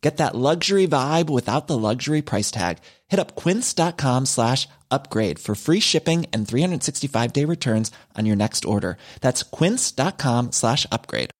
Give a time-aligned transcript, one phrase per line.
[0.00, 2.78] Get that luxury vibe without the luxury price tag.
[3.08, 8.64] Hit up quince.com slash upgrade for free shipping and 365 day returns on your next
[8.64, 8.96] order.
[9.20, 11.30] That's quince.com slash upgrade.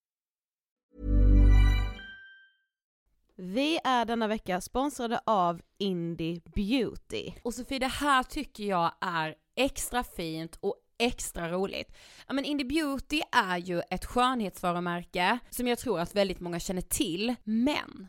[3.41, 7.33] Vi är denna vecka sponsrade av Indie Beauty.
[7.43, 11.93] Och Sofie, det här tycker jag är extra fint och extra roligt.
[12.27, 16.83] Ja men Indie Beauty är ju ett skönhetsvarumärke som jag tror att väldigt många känner
[16.83, 18.09] till, men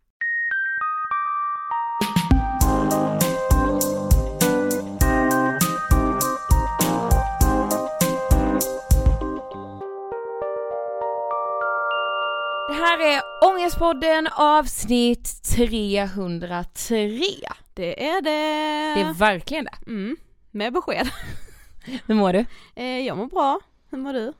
[12.91, 13.21] här är
[13.51, 17.21] Ångestpodden avsnitt 303.
[17.73, 18.29] Det är det.
[19.01, 19.91] Det är verkligen det.
[19.91, 20.17] Mm,
[20.51, 21.09] med besked.
[22.05, 22.45] Hur mår du?
[22.75, 23.59] Eh, jag mår bra.
[23.89, 24.33] Hur mår du?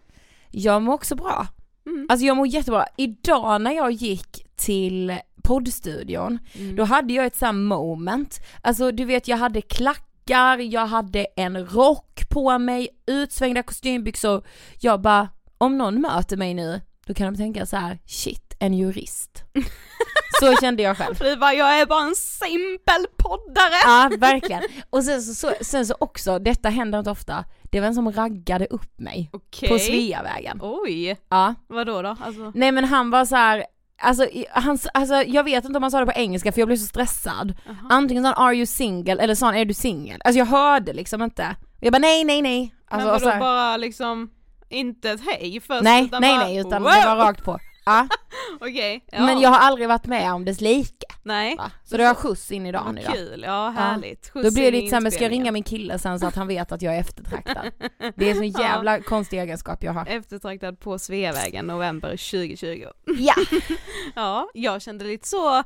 [0.50, 1.48] Jag mår också bra.
[1.86, 2.08] Mm.
[2.10, 2.86] Alltså jag mår jättebra.
[2.98, 6.76] Idag när jag gick till poddstudion, Mm.
[6.76, 8.40] då hade jag ett sånt moment.
[8.62, 14.44] Alltså du vet jag hade klackar, jag hade en rock på mig, utsvängda kostymbyxor.
[14.80, 16.82] Jag bara, om någon möter mig nu,
[17.12, 19.44] då kan de tänka så här: shit, en jurist.
[20.40, 21.16] så kände jag själv.
[21.18, 23.74] För du bara, jag är bara en simpel poddare.
[23.84, 24.62] Ja, verkligen.
[24.90, 28.12] Och sen så, så, sen så också, detta händer inte ofta, det var en som
[28.12, 29.70] raggade upp mig Okej.
[29.70, 30.60] på Sveavägen.
[30.62, 31.56] Oj, Ja.
[31.68, 32.18] vadå då?
[32.20, 33.66] Alltså, Nej men han var så här.
[34.04, 36.78] Alltså, han, alltså jag vet inte om han sa det på engelska för jag blev
[36.78, 37.54] så stressad.
[37.70, 37.88] Aha.
[37.90, 40.94] Antingen sa han 'Are you single?' eller sa han 'Är du singel?' Alltså jag hörde
[40.94, 41.56] liksom inte.
[41.82, 42.76] Jag bara nej nej nej.
[42.88, 44.30] Alltså, men vadå bara liksom,
[44.72, 46.92] inte ett hej först nej utan nej bara, nej utan wow!
[46.92, 47.60] det var rakt på.
[47.86, 48.08] Ja.
[48.60, 49.26] Okej, ja.
[49.26, 51.06] Men jag har aldrig varit med om dess like.
[51.24, 51.56] Nej.
[51.56, 51.72] Va?
[51.84, 53.14] Så det har skjuts in i dagen idag.
[53.14, 54.30] kul, ja härligt.
[54.30, 56.36] Skjuts Då blir det lite såhär, men ska jag ringa min kille sen så att
[56.36, 57.72] han vet att jag är eftertraktad?
[58.16, 60.06] Det är en sån jävla konstig egenskap jag har.
[60.06, 62.86] Eftertraktad på Sveavägen november 2020.
[63.06, 63.36] Ja!
[64.16, 65.64] Ja, jag kände lite så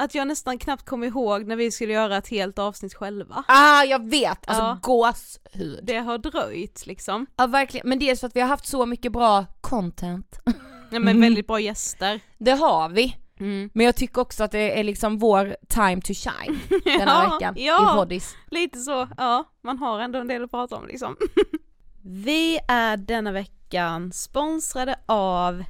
[0.00, 3.44] att jag nästan knappt kom ihåg när vi skulle göra ett helt avsnitt själva.
[3.48, 4.48] Ah jag vet!
[4.48, 4.78] Alltså Ja.
[4.82, 5.80] gåshud.
[5.82, 7.26] Det har dröjt liksom.
[7.36, 10.38] Ja verkligen, men dels för att vi har haft så mycket bra content.
[10.44, 10.52] Ja,
[10.90, 11.20] men Mm.
[11.20, 12.20] väldigt bra gäster.
[12.38, 13.16] Det har vi.
[13.40, 13.70] Mm.
[13.74, 17.30] Men jag tycker också att det är liksom vår time to shine den här Ja,
[17.34, 17.92] veckan ja.
[17.92, 18.34] i poddis.
[18.50, 21.16] Lite så, ja, man har ändå en del att prata om liksom.
[22.02, 25.64] Vi är denna veckan sponsrade av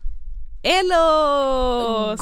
[0.62, 2.20] Ellos!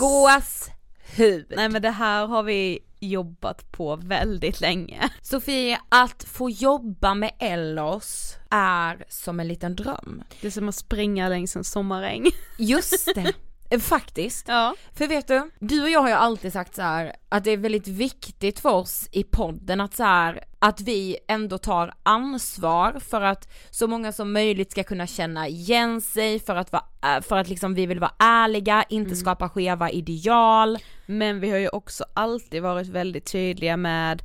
[1.18, 1.52] Gåshud.
[1.56, 5.10] Nej men det här har vi jobbat på väldigt länge.
[5.22, 10.22] Sofie, att få jobba med Ellos är som en liten dröm.
[10.40, 12.26] Det är som att springa längs en sommaräng.
[12.58, 13.32] Just det.
[13.80, 14.48] Faktiskt.
[14.48, 14.74] Ja.
[14.94, 17.56] För vet du, du och jag har ju alltid sagt så här att det är
[17.56, 23.20] väldigt viktigt för oss i podden att så här, att vi ändå tar ansvar för
[23.20, 26.84] att så många som möjligt ska kunna känna igen sig, för att, vara,
[27.16, 30.78] äh, för att liksom vi vill vara ärliga, inte skapa skeva ideal.
[31.06, 34.22] Men vi har ju också alltid varit väldigt tydliga med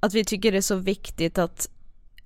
[0.00, 1.68] att vi tycker det är så viktigt att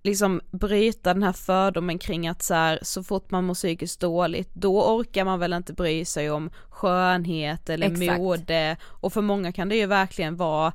[0.02, 4.50] liksom bryta den här fördomen kring att så, här, så fort man mår psykiskt dåligt
[4.52, 8.18] då orkar man väl inte bry sig om skönhet eller Exakt.
[8.18, 10.72] mode och för många kan det ju verkligen vara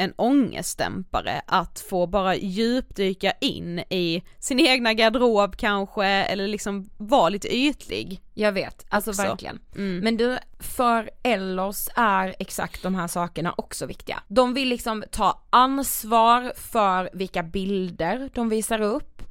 [0.00, 7.28] en ångestdämpare att få bara djupdyka in i sin egna garderob kanske eller liksom vara
[7.28, 8.20] lite ytlig.
[8.34, 9.22] Jag vet, alltså Också.
[9.22, 9.58] verkligen.
[9.76, 9.98] Mm.
[9.98, 14.22] Men du, för Ellos är exakt de här sakerna också viktiga.
[14.28, 19.22] De vill liksom ta ansvar för vilka bilder de visar upp.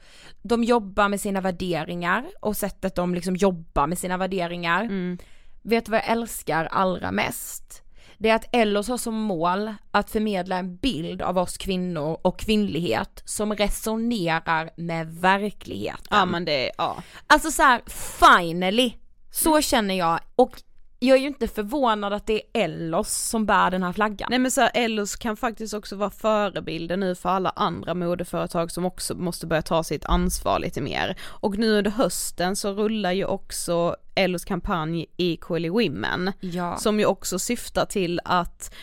[0.41, 4.81] De jobbar med sina värderingar och sättet de liksom jobbar med sina värderingar.
[4.81, 5.17] Mm.
[5.61, 7.83] Vet du vad jag älskar allra mest?
[8.21, 12.39] Det är att Ellos har som mål att förmedla en bild av oss kvinnor och
[12.39, 16.07] kvinnlighet som resonerar med verkligheten.
[16.09, 17.03] Ja men det, ja.
[17.27, 17.81] Alltså så här,
[18.19, 18.93] finally!
[19.31, 20.61] Så känner jag och
[20.99, 24.27] jag är ju inte förvånad att det är Ellos som bär den här flaggan.
[24.29, 28.71] Nej men så här, Ellos kan faktiskt också vara förebilder nu för alla andra modeföretag
[28.71, 31.17] som också måste börja ta sitt ansvar lite mer.
[31.23, 36.77] Och nu under hösten så rullar ju också Ellos kampanj Equally Women, Ja.
[36.77, 38.73] som ju också syftar till att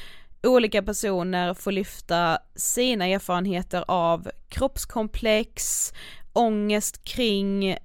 [0.42, 5.92] olika personer får lyfta sina erfarenheter av kroppskomplex,
[6.32, 7.76] ångest kring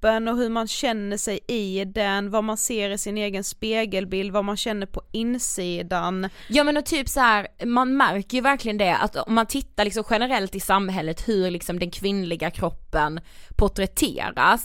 [0.00, 4.32] kroppen och hur man känner sig i den, vad man ser i sin egen spegelbild,
[4.32, 6.28] vad man känner på insidan.
[6.48, 9.84] Ja men och typ så här, man märker ju verkligen det att om man tittar
[9.84, 13.20] liksom generellt i samhället hur liksom den kvinnliga kroppen
[13.56, 14.64] porträtteras,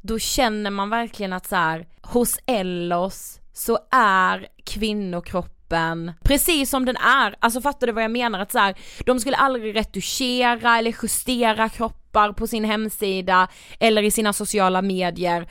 [0.00, 5.61] då känner man verkligen att så här, hos Ellos så är kvinnokroppen
[6.22, 8.38] precis som den är, alltså fattar du vad jag menar?
[8.40, 8.74] Att så här,
[9.06, 13.48] de skulle aldrig retuschera eller justera kroppar på sin hemsida
[13.80, 15.48] eller i sina sociala medier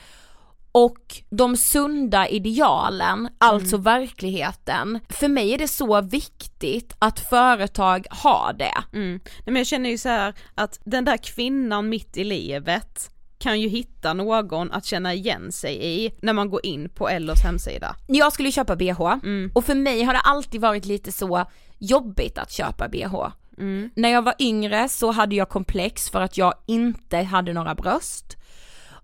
[0.74, 3.82] och de sunda idealen, alltså Mm.
[3.82, 5.00] verkligheten.
[5.08, 8.96] För mig är det så viktigt att företag har det.
[8.98, 9.20] Mm.
[9.24, 13.10] Nej, men jag känner ju så här att den där kvinnan mitt i livet
[13.42, 17.42] kan ju hitta någon att känna igen sig i när man går in på Ellos
[17.42, 17.96] hemsida.
[18.06, 19.50] Jag skulle köpa bh Mm.
[19.54, 21.44] och för mig har det alltid varit lite så
[21.78, 23.14] jobbigt att köpa bh.
[23.58, 23.90] Mm.
[23.96, 28.36] När jag var yngre så hade jag komplex för att jag inte hade några bröst.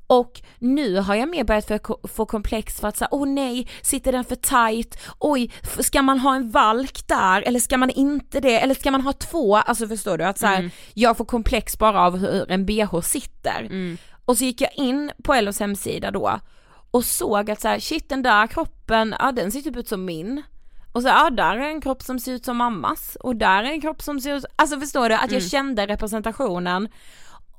[0.07, 1.71] Och nu har jag mer börjat
[2.15, 4.99] få, komplex för att säga, åh nej, sitter den för tight?
[5.19, 7.43] Oj, ska man ha en valk där?
[7.43, 8.61] Eller ska man inte det?
[8.61, 9.57] Eller ska man ha två?
[9.57, 10.25] Alltså förstår du?
[10.25, 13.69] Att så här, jag får komplex bara av hur en bh sitter.
[14.29, 16.41] Och så gick jag in på Ellos hemsida då
[16.91, 20.05] och såg att så här, shit den där kroppen, ja den ser typ ut som
[20.05, 20.43] min.
[20.93, 23.71] Och så, ja där är en kropp som ser ut som mammas och där är
[23.71, 25.15] en kropp som ser ut, alltså förstår du?
[25.15, 26.89] Att jag kände representationen.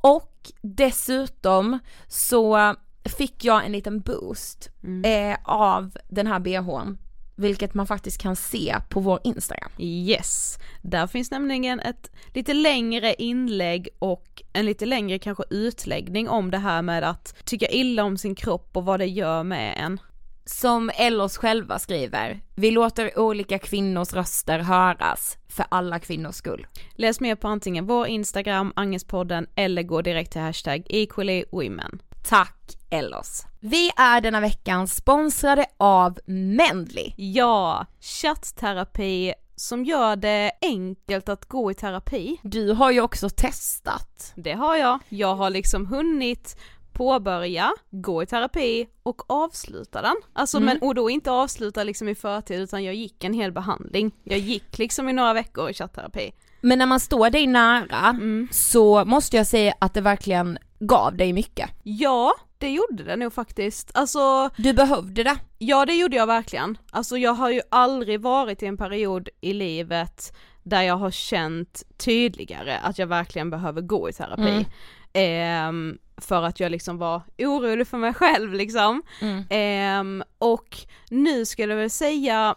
[0.01, 2.75] Och dessutom så
[3.17, 4.69] fick jag en liten boost
[5.05, 6.97] eh, av den här bhn,
[7.39, 9.71] vilket man faktiskt kan se på vår Instagram.
[9.77, 16.51] Yes, där finns nämligen ett lite längre inlägg och en lite längre kanske utläggning om
[16.51, 19.99] det här med att tycka illa om sin kropp och vad det gör med en.
[20.45, 26.67] Som Ellos själva skriver, vi låter olika kvinnors röster höras för alla kvinnors skull.
[26.95, 32.01] Läs mer på antingen vår Instagram, Angespodden eller gå direkt till hashtag equallywomen.
[32.23, 33.45] Tack Ellos.
[33.59, 37.13] Vi är denna veckan sponsrade av Mendley.
[37.15, 42.39] Ja, chattterapi som gör det enkelt att gå i terapi.
[42.43, 44.33] Du har ju också testat.
[44.35, 44.99] Det har jag.
[45.09, 46.57] Jag har liksom hunnit
[46.93, 50.15] påbörja, gå i terapi och avsluta den.
[50.33, 54.11] Alltså men, och då inte avsluta liksom i förtid utan jag gick en hel behandling.
[54.23, 56.31] Jag gick liksom i några veckor i chattterapi.
[56.61, 58.19] Men när man står dig nära
[58.51, 61.69] så måste jag säga att det verkligen gav dig mycket.
[61.83, 63.91] Ja, det gjorde det nog faktiskt.
[63.93, 65.37] Alltså Du behövde det.
[65.57, 66.77] Ja det gjorde jag verkligen.
[66.91, 70.33] Alltså jag har ju aldrig varit i en period i livet
[70.63, 74.67] där jag har känt tydligare att jag verkligen behöver gå i terapi.
[75.13, 79.03] Ehm, för att jag liksom var orolig för mig själv liksom.
[79.49, 80.77] Ehm, och
[81.09, 82.55] nu skulle jag väl säga,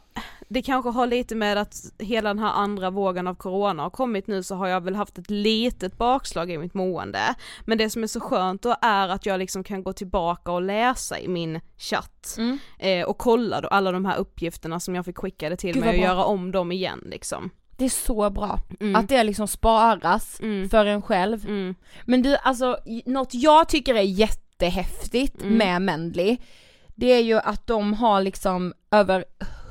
[0.52, 4.26] det kanske har lite med att hela den här andra vågen av corona har kommit
[4.26, 7.34] nu så har jag väl haft ett litet bakslag i mitt mående.
[7.64, 10.62] Men det som är så skönt då är att jag liksom kan gå tillbaka och
[10.62, 12.38] läsa i min chatt
[12.78, 15.88] eh, och kolla då alla de här uppgifterna som jag fick skickade till Gud, mig
[15.94, 16.04] och bra.
[16.08, 17.50] göra om dem igen liksom.
[17.76, 18.60] Det är så bra.
[18.80, 18.96] Mm.
[18.96, 20.68] Att det liksom sparas Mm.
[20.68, 21.46] för en själv.
[21.46, 21.74] Mm.
[22.04, 25.54] Men du, alltså något jag tycker är jättehäftigt Mm.
[25.58, 26.36] med Mendley,
[26.94, 29.24] det är ju att de har liksom över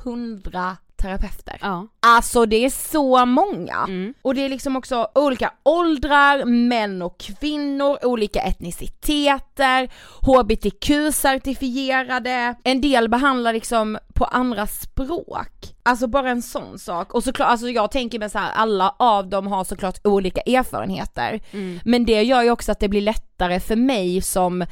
[0.04, 1.58] hundra terapeuter.
[1.60, 1.86] Ja.
[2.00, 3.84] Alltså det är så många!
[3.88, 4.14] Mm.
[4.22, 9.90] Och det är liksom också olika åldrar, män och kvinnor, olika etniciteter,
[10.20, 15.74] hbtq-certifierade, en del behandlar liksom på andra språk.
[15.82, 17.14] Alltså bara en sån sak.
[17.14, 21.40] Och såklart, alltså jag tänker mig så här, alla av dem har såklart olika erfarenheter.
[21.84, 24.64] Men det gör ju också att det blir lättare för mig som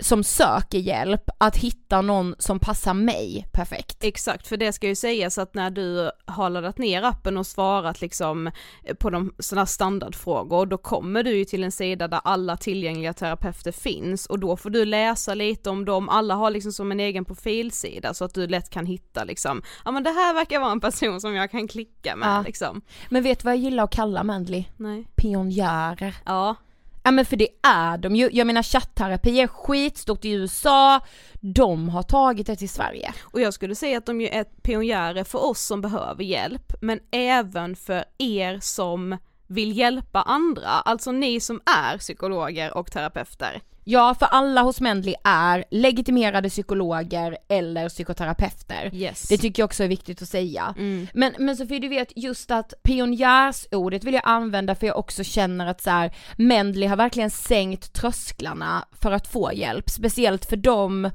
[0.00, 4.04] som söker hjälp att hitta någon som passar mig perfekt.
[4.04, 8.00] Exakt, för det ska ju sägas att när du har laddat ner appen och svarat
[8.00, 8.50] liksom
[8.98, 13.72] på de sådana standardfrågor, då kommer du ju till en sida där alla tillgängliga terapeuter
[13.72, 17.24] finns och då får du läsa lite om dem, alla har liksom som en egen
[17.24, 20.80] profilsida så att du lätt kan hitta liksom, ja men det här verkar vara en
[20.80, 22.42] person som jag kan klicka med Ja.
[22.46, 22.80] liksom.
[23.08, 24.64] Men vet du vad jag gillar att kalla Mendley?
[24.76, 25.06] Nej.
[25.16, 26.14] Pionjärer.
[26.24, 26.56] Ja,
[27.02, 31.00] Ja men för det är de ju, jag menar chattterapi är skitstort i USA,
[31.40, 33.14] de har tagit det till Sverige.
[33.22, 37.00] och jag skulle säga att de ju är pionjärer för oss som behöver hjälp, men
[37.10, 43.62] även för er som vill hjälpa andra, alltså ni som är psykologer och terapeuter.
[43.90, 48.90] Ja för alla hos Mendley är legitimerade psykologer eller psykoterapeuter.
[48.94, 49.28] Yes.
[49.28, 50.74] Det tycker jag också är viktigt att säga.
[50.78, 51.06] Mm.
[51.14, 55.66] Men, men Sofie du vet just att pionjärsordet vill jag använda för jag också känner
[55.66, 61.10] att så här, Mendley har verkligen sänkt trösklarna för att få hjälp, speciellt för dem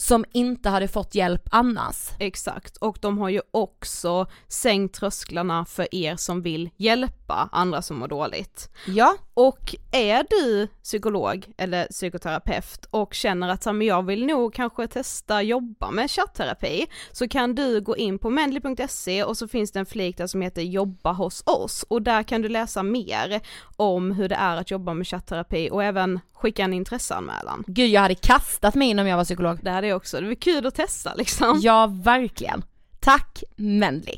[0.00, 2.10] som inte hade fått hjälp annars.
[2.18, 7.98] Exakt, och de har ju också sänkt trösklarna för er som vill hjälpa andra som
[7.98, 8.70] mår dåligt.
[8.86, 9.16] Ja.
[9.34, 14.86] Och är du psykolog eller psykoterapeut och känner att "Ja, men jag vill nog kanske
[14.86, 19.78] testa jobba med chattterapi så kan du gå in på mendley.se och så finns det
[19.78, 23.40] en flik där som heter jobba hos oss och där kan du läsa mer
[23.76, 27.64] om hur det är att jobba med chattterapi och även skicka en intresseanmälan.
[27.66, 29.58] Gud jag hade kastat mig in om jag var psykolog.
[29.62, 31.58] Det här är också, det är kul att testa liksom.
[31.62, 32.64] Ja verkligen.
[33.00, 34.16] Tack Mendley.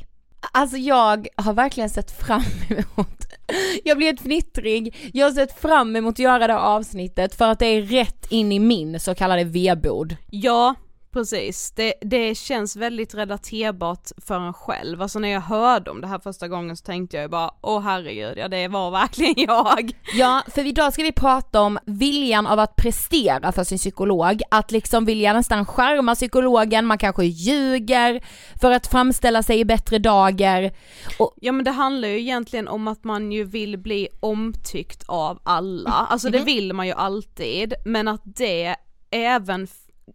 [0.51, 3.25] Alltså jag har verkligen sett fram emot,
[3.83, 7.51] jag blir helt fnittrig, jag har sett fram emot att göra det här avsnittet för
[7.51, 10.15] att det är rätt in i min så kallade vedbord.
[10.29, 10.75] Ja,
[11.13, 11.71] precis.
[11.71, 15.01] Det, det känns väldigt relaterbart för en själv.
[15.01, 17.81] Alltså när jag hörde om det här första gången så tänkte jag ju bara, åh
[17.81, 19.91] herregud, ja det var verkligen jag.
[20.13, 24.71] Ja, för idag ska vi prata om viljan av att prestera för sin psykolog, att
[24.71, 28.23] liksom vilja nästan skärma psykologen, man kanske ljuger
[28.61, 30.71] för att framställa sig i bättre dagar.
[31.19, 35.39] Och, Ja men det handlar ju egentligen om att man ju vill bli omtyckt av
[35.43, 38.75] alla, alltså det vill man ju alltid, men att det
[39.11, 39.67] även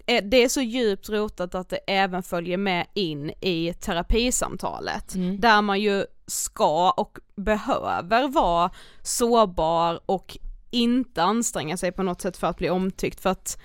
[0.05, 5.81] det är så djupt rotat att det även följer med in i terapisamtalet, där man
[5.81, 8.71] ju ska och behöver vara
[9.03, 10.39] sårbar och
[10.71, 13.59] inte anstränga sig på något sätt för att bli omtyckt för att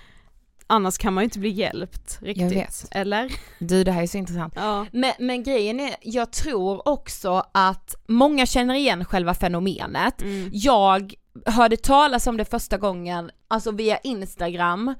[0.66, 3.32] annars kan man ju inte bli hjälpt riktigt, eller?
[3.58, 4.52] du det här är så intressant.
[4.56, 4.86] Ja.
[4.92, 10.22] Men, men grejen är, jag tror också att många känner igen själva fenomenet.
[10.52, 11.14] Jag
[11.46, 14.94] hörde talas om det första gången, alltså via Instagram,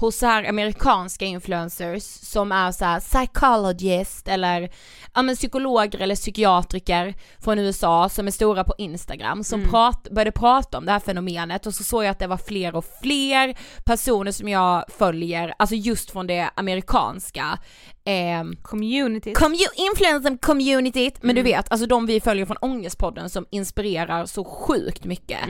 [0.00, 4.70] hos så här amerikanska influencers som är så här psychologist eller
[5.14, 10.32] ja men psykologer eller psykiatriker från USA som är stora på Instagram som prat, började
[10.32, 13.58] prata om det här fenomenet och så såg jag att det var fler och fler
[13.84, 17.58] personer som jag följer, alltså just från det amerikanska
[18.04, 19.32] ehm, Community.
[19.32, 24.44] Commu- influencer communityt, men du vet, alltså de vi följer från Ångestpodden som inspirerar så
[24.44, 25.48] sjukt mycket.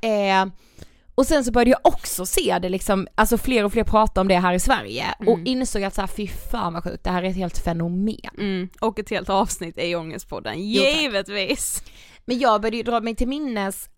[0.00, 0.46] Eh,
[1.14, 4.28] och sen så började jag också se det liksom, alltså fler och fler prata om
[4.28, 7.22] det här i Sverige och insåg att så här, fy fan vad sjukt, det här
[7.22, 8.16] är ett helt fenomen.
[8.38, 11.82] Mm, och ett helt avsnitt i Ångestpodden, Jo, givetvis!
[12.24, 13.88] Men jag började ju dra mig till minnes,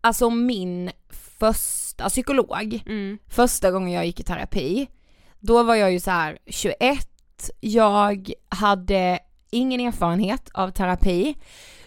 [0.00, 0.90] alltså min
[1.38, 3.18] första psykolog, Mm.
[3.28, 4.88] första gången jag gick i terapi,
[5.40, 7.06] då var jag ju så här 21,
[7.60, 9.18] jag hade
[9.50, 11.34] ingen erfarenhet av terapi,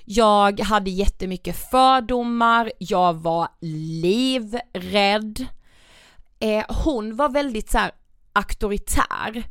[0.06, 5.46] jag hade jättemycket fördomar, jag var livrädd.
[6.40, 7.92] Eh, hon var väldigt så här
[8.34, 9.44] auktoritär,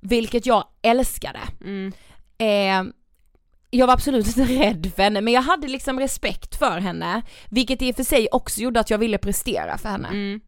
[0.00, 1.40] vilket jag älskade.
[1.60, 1.92] Mm.
[2.38, 2.92] Eh,
[3.70, 7.82] jag var absolut inte rädd för henne men jag hade liksom respekt för henne, vilket
[7.82, 10.08] i och för sig också gjorde att jag ville prestera för henne.
[10.08, 10.40] Mm.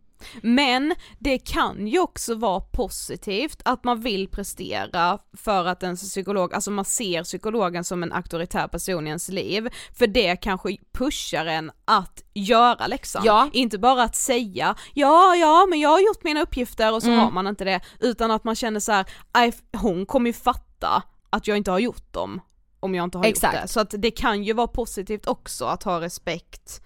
[0.43, 6.55] Men det kan ju också vara positivt att man vill prestera för att ens psykolog,
[6.55, 11.47] alltså man ser psykologen som en auktoritär person i ens liv, för det kanske pushar
[11.47, 13.23] en att göra läxan.
[13.25, 13.49] Ja.
[13.53, 17.21] Inte bara att säga ja, ja, men jag har gjort mina uppgifter och så Mm.
[17.21, 21.03] har man inte det, utan att man känner så här, "Aj, hon kommer ju fatta
[21.31, 22.41] att jag inte har gjort dem
[22.81, 23.55] om jag inte har Exakt.
[23.55, 23.69] gjort det.
[23.69, 26.81] Så att det kan ju vara positivt också att ha respekt.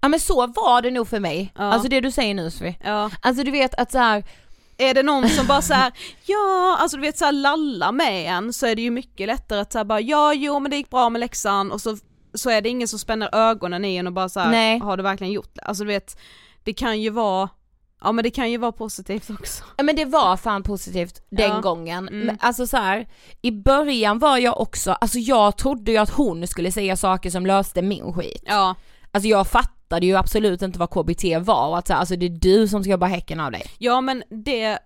[0.00, 1.62] Ja men så var det nog för mig, Ja.
[1.64, 2.76] alltså det du säger nu Sofie.
[2.84, 3.10] Ja.
[3.20, 4.24] Alltså du vet att så här,
[4.78, 5.92] Är det någon som bara så här,
[6.26, 9.60] ja, alltså du vet så här lalla med en så är det ju mycket lättare
[9.60, 11.96] att säga bara ja, jo men det gick bra med läxan och så,
[12.34, 14.78] så är det ingen som spänner ögonen i en och bara så här, Nej.
[14.78, 15.62] har du verkligen gjort det?
[15.62, 16.18] Alltså du vet,
[16.64, 17.48] det kan ju vara,
[18.00, 19.64] ja men det kan ju vara positivt också.
[19.76, 21.60] ja men det var fan positivt den Ja.
[21.60, 22.08] gången.
[22.08, 22.26] Mm.
[22.26, 23.08] Men alltså så här,
[23.42, 27.46] i början var jag också, alltså jag trodde ju att hon skulle säga saker som
[27.46, 28.42] löste min skit.
[28.46, 28.74] Ja,
[29.12, 29.74] Alltså jag fattade
[30.06, 32.82] ju absolut inte vad KBT var och att så här, alltså det är du som
[32.82, 33.62] ska jobba häcken av dig.
[33.78, 34.78] ja men det,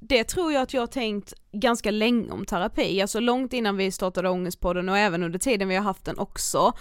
[0.00, 3.90] det tror jag att jag har tänkt ganska länge om terapi, alltså långt innan vi
[3.90, 6.72] startade Ångestpodden och även under tiden vi har haft den också.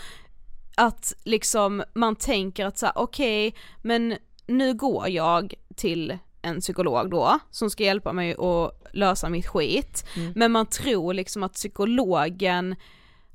[0.75, 7.09] Att liksom man tänker att så här, okej, men nu går jag till en psykolog
[7.09, 12.75] då, som ska hjälpa mig att lösa mitt skit, men man tror liksom att psykologen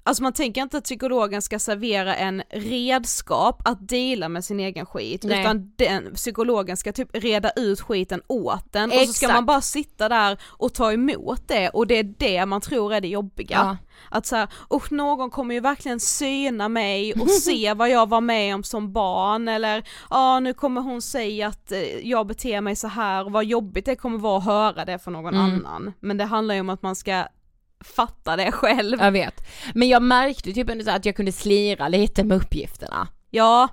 [0.04, 4.86] Alltså man tänker inte att psykologen ska servera en redskap att dela med sin egen
[4.86, 5.40] skit, Nej.
[5.40, 9.32] utan den, psykologen ska typ reda ut skiten åt den och så ska Exakt.
[9.34, 13.00] man bara sitta där och ta emot det och det är det man tror är
[13.00, 13.56] det jobbiga.
[13.56, 13.76] Ja.
[14.10, 18.54] Att såhär, usch någon kommer ju verkligen syna mig och se vad jag var med
[18.54, 22.88] om som barn eller ja nu kommer hon säga att eh, jag beter mig så
[22.88, 25.66] här och vad jobbigt det kommer vara att höra det från någon Mm.
[25.66, 25.92] annan.
[26.00, 27.24] Men det handlar ju om att man ska
[27.84, 29.00] fatta det själv.
[29.00, 29.46] Jag vet.
[29.74, 33.08] Men jag märkte typ ändå så att jag kunde slira lite med uppgifterna.
[33.30, 33.68] Ja,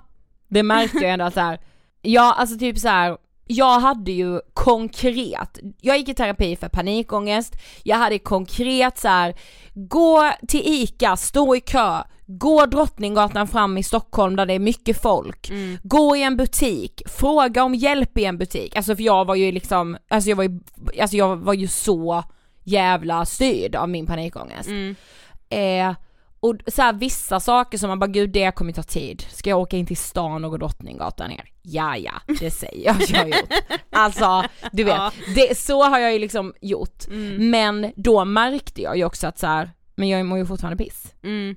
[0.48, 1.60] Det märkte jag ändå så här,
[2.02, 3.16] ja alltså typ så här.
[3.46, 9.34] jag hade ju konkret, jag gick i terapi för panikångest, jag hade konkret så här,
[9.74, 15.02] gå till ICA, stå i kö, gå Drottninggatan fram i Stockholm där det är mycket
[15.02, 15.50] folk,
[15.82, 19.52] gå i en butik, fråga om hjälp i en butik, alltså för jag var ju
[19.52, 20.60] liksom, alltså jag var ju,
[21.00, 22.24] alltså jag var ju så
[22.64, 24.68] jävla styrd av min panikångest.
[25.50, 25.94] Eh,
[26.40, 29.22] och så här, vissa saker som man bara gud det kommer ta tid.
[29.30, 31.44] Ska jag åka in till stan och gå Drottninggatan ner?
[31.62, 33.50] Ja ja, det säger jag att jag har gjort.
[33.90, 34.42] Alltså
[34.72, 35.12] du vet, Ja.
[35.34, 37.04] det, så har jag ju liksom gjort.
[37.38, 41.14] Men då märkte jag ju också att så här, men jag mår ju fortfarande piss.
[41.22, 41.56] Mm.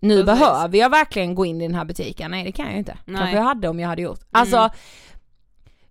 [0.00, 0.40] Nu Precis.
[0.40, 2.98] behöver jag verkligen gå in i den här butiken, nej det kan jag ju inte.
[3.04, 3.16] Nej.
[3.20, 4.20] Kanske jag hade om jag hade gjort.
[4.30, 4.70] Alltså, Mm.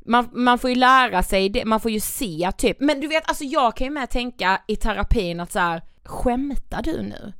[0.07, 3.27] Man, man får ju lära sig det, man får ju se typ, men du vet
[3.29, 7.33] alltså jag kan ju med tänka i terapin att så här, skämtar du nu?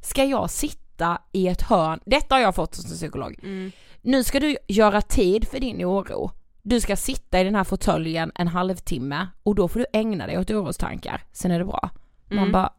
[0.00, 3.38] Ska jag sitta i ett hörn, detta har jag fått som psykolog.
[3.42, 3.72] Mm.
[4.02, 6.30] Nu ska du göra tid för din oro.
[6.62, 10.38] Du ska sitta i den här fåtöljen en halvtimme och då får du ägna dig
[10.38, 11.90] åt orostankar, sen är det bra.
[12.28, 12.52] Man Mm.
[12.52, 12.72] bara,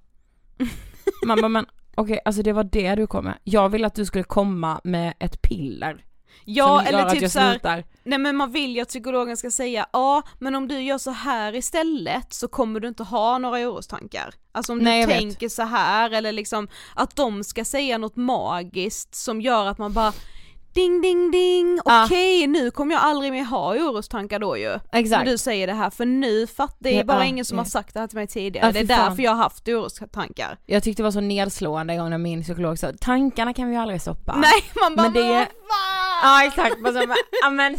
[1.25, 3.38] man bara men okej alltså det var det du kom med.
[3.43, 6.06] Jag vill att du skulle komma med ett piller.
[6.46, 10.22] Ja som eller typ såhär, nej men man vill ju att psykologen ska säga ja
[10.39, 14.34] men om du gör så här istället så kommer du inte ha några orostankar.
[14.52, 15.17] Alltså om Nej, du jag vet.
[15.17, 19.93] tänker så här eller liksom att de ska säga något magiskt som gör att man
[19.93, 20.13] bara
[20.74, 24.80] ding ding ding, okej nu kommer jag aldrig mer ha orostankar då ju.
[24.91, 25.26] Exakt.
[25.26, 27.63] När du säger det här för nu fattar, det är bara ja, ingen som ja.
[27.63, 29.10] har sagt det här till mig tidigare, Ja, det är fan.
[29.10, 30.58] därför jag har haft orostankar.
[30.65, 33.76] Jag tyckte det var så nedslående en gång när min psykolog sa tankarna kan vi
[33.76, 34.36] ju aldrig stoppa.
[34.36, 36.03] Nej man bara Men det- vad fan!
[36.24, 37.74] Ja exakt, men, så, ja men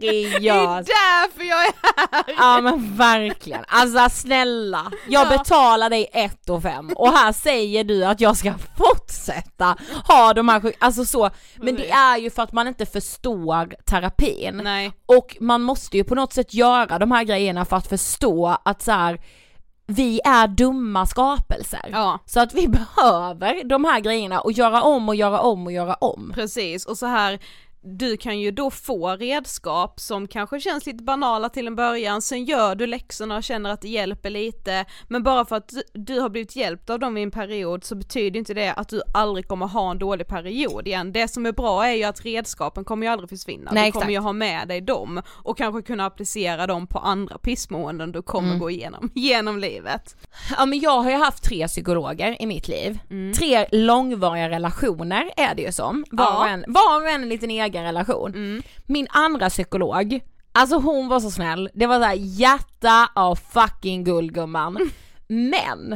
[0.00, 0.88] Det är seriöst.
[0.88, 2.24] därför jag är här!
[2.38, 4.90] Ja men verkligen, alltså snälla.
[5.08, 5.38] Jag Ja.
[5.38, 9.76] betalar dig ett och fem och här säger du att jag ska fortsätta
[10.08, 14.60] ha de här alltså så, men det är ju för att man inte förstår terapin.
[14.64, 14.92] Nej.
[15.06, 18.82] Och man måste ju på något sätt göra de här grejerna för att förstå att
[18.82, 19.20] så här,
[19.92, 21.88] vi är dumma skapelser.
[21.92, 22.18] Ja.
[22.26, 25.94] Så att vi behöver de här grejerna och göra om och göra om och göra
[25.94, 26.32] om.
[26.34, 27.38] Precis, och så här
[27.84, 32.44] du kan ju då få redskap som kanske känns lite banala till en början, sen
[32.44, 36.28] gör du läxorna och känner att det hjälper lite, men bara för att du, har
[36.28, 39.66] blivit hjälpt av dem i en period så betyder inte det att du aldrig kommer
[39.66, 41.12] ha en dålig period igen.
[41.12, 44.04] Det som är bra är ju att redskapen kommer ju aldrig försvinna, Nej, du kommer
[44.06, 44.12] exakt.
[44.14, 48.48] ju ha med dig dem och kanske kunna applicera dem på andra pissmåenden du kommer
[48.48, 48.58] Mm.
[48.60, 50.16] gå igenom, genom livet.
[50.58, 52.98] Ja men jag har ju haft tre psykologer i mitt liv.
[53.10, 53.32] Mm.
[53.32, 56.04] Tre långvariga relationer är det ju som.
[56.10, 56.48] Var, Ja.
[56.48, 58.34] en, var och en liten egen relation.
[58.34, 58.62] Mm.
[58.86, 60.20] Min andra psykolog,
[60.52, 64.90] alltså hon var så snäll, det var såhär hjärta av fucking guldgumman.
[65.26, 65.90] Men,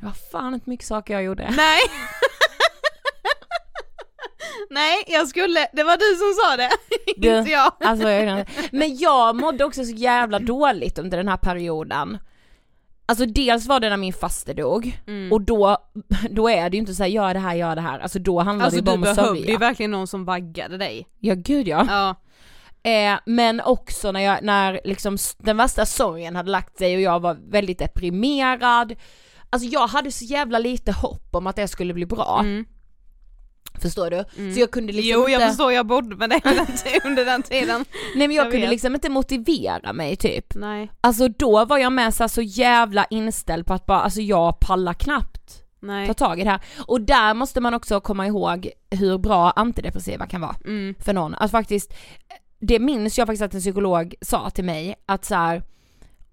[0.00, 1.50] det var fan inte mycket saker jag gjorde.
[1.56, 1.80] Nej!
[4.70, 6.70] Nej, jag skulle, det var du som sa det,
[7.16, 7.72] Du, inte jag.
[7.80, 8.06] Alltså,
[8.70, 12.18] men jag mådde också så jävla dåligt under den här perioden.
[13.08, 15.32] Alltså dels var det när min faster dog, Mm.
[15.32, 15.76] och då,
[16.30, 18.64] då är det ju inte såhär gör det här, gör det här, alltså då handlar
[18.66, 19.58] Alltså det ju du bara om att behövde ju sörja.
[19.58, 21.06] verkligen någon som vaggade dig.
[21.18, 21.86] Ja gud ja.
[21.88, 22.14] Ja.
[22.90, 27.20] Eh, men också när jag, när liksom den värsta sorgen hade lagt sig och jag
[27.20, 28.94] var väldigt deprimerad.
[29.50, 32.40] Alltså jag hade så jävla lite hopp om att det skulle bli bra.
[32.44, 32.64] Mm.
[33.82, 34.52] Förstår du?
[34.54, 35.32] Så jag kunde liksom Jo inte...
[35.32, 36.40] jag förstår, jag bodde med dig
[37.04, 37.84] under den, tiden.
[38.16, 38.70] Nej men jag, Jag kunde vet.
[38.72, 40.54] liksom inte motivera mig typ.
[40.54, 44.20] Nej, Alltså då var jag med så, här, så jävla inställd på att bara, alltså
[44.20, 46.06] jag pallar knappt nej.
[46.06, 46.60] ta tag i det här.
[46.86, 50.94] Och där måste man också komma ihåg hur bra antidepressiva kan vara Mm.
[51.00, 51.34] för någon.
[51.34, 51.94] Att faktiskt,
[52.60, 55.62] det minns jag faktiskt att en psykolog sa till mig, att så här,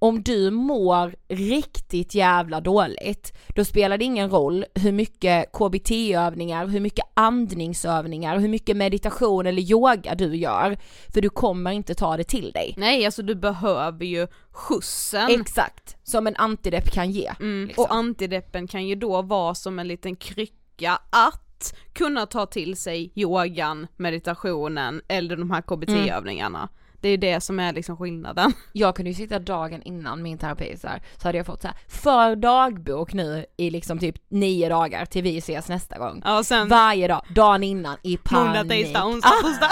[0.06, 6.80] om du mår riktigt jävla dåligt, då spelar det ingen roll hur mycket KBT-övningar, hur
[6.80, 10.78] mycket andningsövningar, hur mycket meditation eller yoga du gör,
[11.14, 12.74] för du kommer inte ta det till dig.
[12.78, 15.42] Nej alltså du behöver ju skjutsen.
[15.42, 17.32] Exakt, som en antidepp kan ge.
[17.40, 17.68] Mm.
[17.68, 17.84] liksom.
[17.84, 23.12] Och antideppen kan ju då vara som en liten krycka att kunna ta till sig
[23.16, 26.70] yogan, meditationen eller de här KBT-övningarna.
[27.06, 28.54] Det är ju det som är liksom skillnaden.
[28.74, 31.68] Jag kunde ju sitta dagen innan min terapi så, här, så hade jag fått så
[31.68, 36.22] här, för dagbok nu i liksom typ nio dagar till vi ses nästa gång.
[36.26, 38.86] Ja sen Varje dag, dagen innan i måndag, panik.
[38.86, 39.70] tisdag, onsdag, torsdag.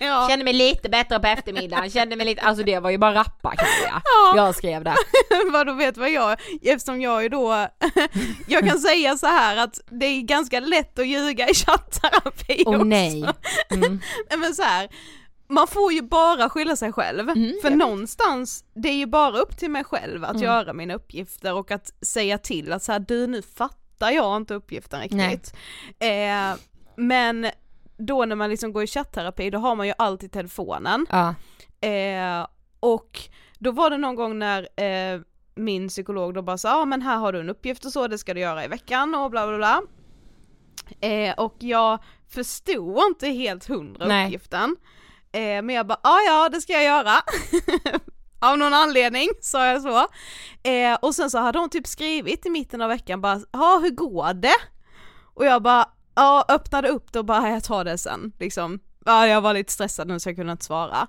[0.00, 0.26] ja.
[0.30, 3.54] Kände mig lite bättre på eftermiddagen, kände mig lite, alltså det var ju bara rappa
[3.56, 4.02] kan jag.
[4.04, 4.32] Ja.
[4.36, 4.94] Jag skrev det.
[5.52, 7.68] Vadå vet vad jag, eftersom jag är då,
[8.48, 12.74] jag kan säga så här att det är ganska lätt att ljuga i chatterapi Åh
[12.74, 12.84] också.
[12.84, 13.24] nej.
[13.70, 14.00] Mm.
[14.30, 14.88] Nej, men så här,
[15.48, 19.56] man får ju bara skylla sig själv, Mm, för någonstans, det är ju bara upp
[19.58, 20.42] till mig själv att Mm.
[20.42, 24.54] göra mina uppgifter och att säga till att så här, du nu fattar jag inte
[24.54, 25.54] uppgiften riktigt.
[25.98, 26.54] Eh,
[26.96, 27.46] men
[27.96, 31.34] då när man liksom går i chatterapi då har man ju alltid telefonen Ja.
[31.88, 32.46] Eh,
[32.80, 33.20] och
[33.58, 35.20] då var det någon gång när eh,
[35.54, 38.08] min psykolog då bara sa, ja ah, men här har du en uppgift och så,
[38.08, 39.82] det ska du göra i veckan och bla bla bla.
[41.00, 44.26] Eh, och jag förstod inte helt hundra Nej.
[44.26, 44.76] uppgiften.
[45.36, 47.14] Eh, men jag bara, ja ja det ska jag göra.
[48.40, 49.98] Av någon anledning sa jag så.
[50.68, 53.90] Eh, och sen så hade hon typ skrivit i mitten av veckan bara, ja hur
[53.90, 54.56] går det?
[55.34, 58.80] Och jag bara, ja öppnade upp det och bara, jag tar det sen liksom.
[59.04, 61.06] Ja jag var lite stressad nu så jag kunde inte svara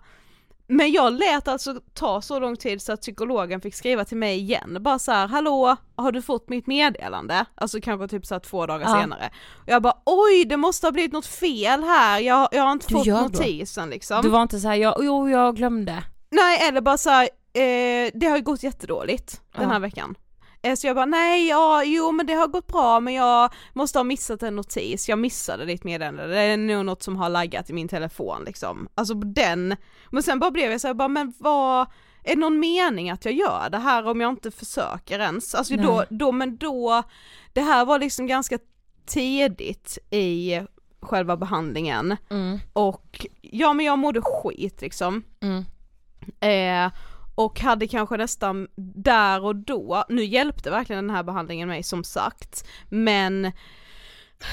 [0.68, 4.38] men jag lät alltså ta så lång tid så att psykologen fick skriva till mig
[4.40, 7.46] igen, bara så här, hallå, har du fått mitt meddelande?
[7.56, 9.02] Alltså kanske typ så här två dagar Ja.
[9.02, 9.30] senare.
[9.56, 12.88] Och jag bara oj, det måste ha blivit något fel här, jag, jag har inte
[12.88, 14.22] Du fått notisen liksom.
[14.22, 16.04] Du var inte så här, jag, jo jag glömde.
[16.30, 19.70] Nej eller bara så här, eh, det har ju gått jättedåligt den Ja.
[19.70, 20.16] här veckan.
[20.62, 24.00] Eh, Så jag bara nej, ja, jo men det har gått bra men jag måste
[24.00, 27.70] ha missat en notis, jag missade ditt meddelande, det är nog något som har laggat
[27.70, 28.88] i min telefon liksom.
[28.96, 29.76] Alltså den,
[30.12, 31.82] men sen bara blev jag så här, bara men vad,
[32.24, 35.56] är det någon mening att jag gör det här om jag inte försöker ens?
[35.56, 37.04] Alltså då, då, men då,
[37.54, 38.60] det här var liksom ganska
[39.06, 40.60] tidigt i
[41.02, 42.60] själva behandlingen Mm.
[42.74, 45.24] och ja men jag mådde skit liksom.
[45.40, 45.66] Mm.
[46.40, 46.92] Eh,
[47.38, 52.04] och hade kanske nästan där och då, nu hjälpte verkligen den här behandlingen mig som
[52.04, 53.52] sagt, men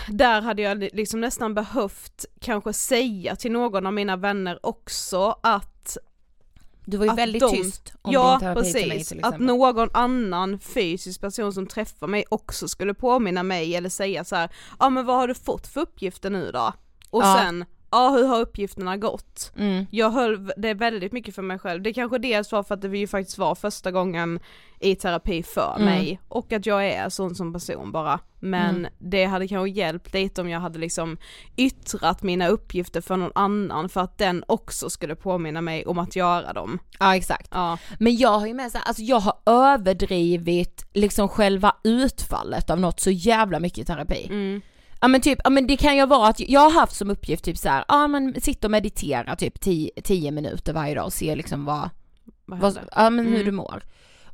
[0.09, 5.39] där hade jag li- liksom nästan behövt kanske säga till någon av mina vänner också
[5.43, 5.97] att
[6.85, 9.19] Du var ju Att väldigt de- tyst om ja din terapi till mig precis, till
[9.25, 9.47] att exempel.
[9.47, 14.51] någon annan fysisk person som träffar mig också skulle påminna mig eller säga så här,
[14.79, 16.73] ja men vad har du fått för uppgifter nu då?
[17.11, 17.37] Och Ja.
[17.43, 19.53] sen, ja hur har uppgifterna gått?
[19.59, 19.87] Mm.
[19.91, 22.99] Jag höll det väldigt mycket för mig själv, det kanske dels var för att det
[22.99, 24.41] ju faktiskt var första gången
[24.81, 25.85] i terapi för Mm.
[25.85, 28.21] mig och att jag är sån som person bara.
[28.41, 28.93] Men Mm.
[28.99, 31.17] det hade kanske hjälpt lite om jag hade liksom
[31.57, 36.17] yttrat mina uppgifter för någon annan för att den också skulle påminna mig om att
[36.17, 36.79] göra dem.
[36.99, 37.49] Ja exakt.
[37.51, 37.79] Ja.
[37.99, 42.81] Men jag har ju med så här, alltså jag har överdrivit liksom själva utfallet av
[42.81, 44.29] något så jävla mycket i terapi.
[45.05, 45.11] Mm.
[45.11, 47.45] Ja men typ, ja men det kan ju vara att jag har haft som uppgift
[47.45, 49.61] typ så här, ja men sitta och meditera typ
[50.05, 51.91] 10 minuter varje dag och se liksom vad,
[52.47, 53.45] Vad vad ja men hur Mm.
[53.47, 53.83] du mår.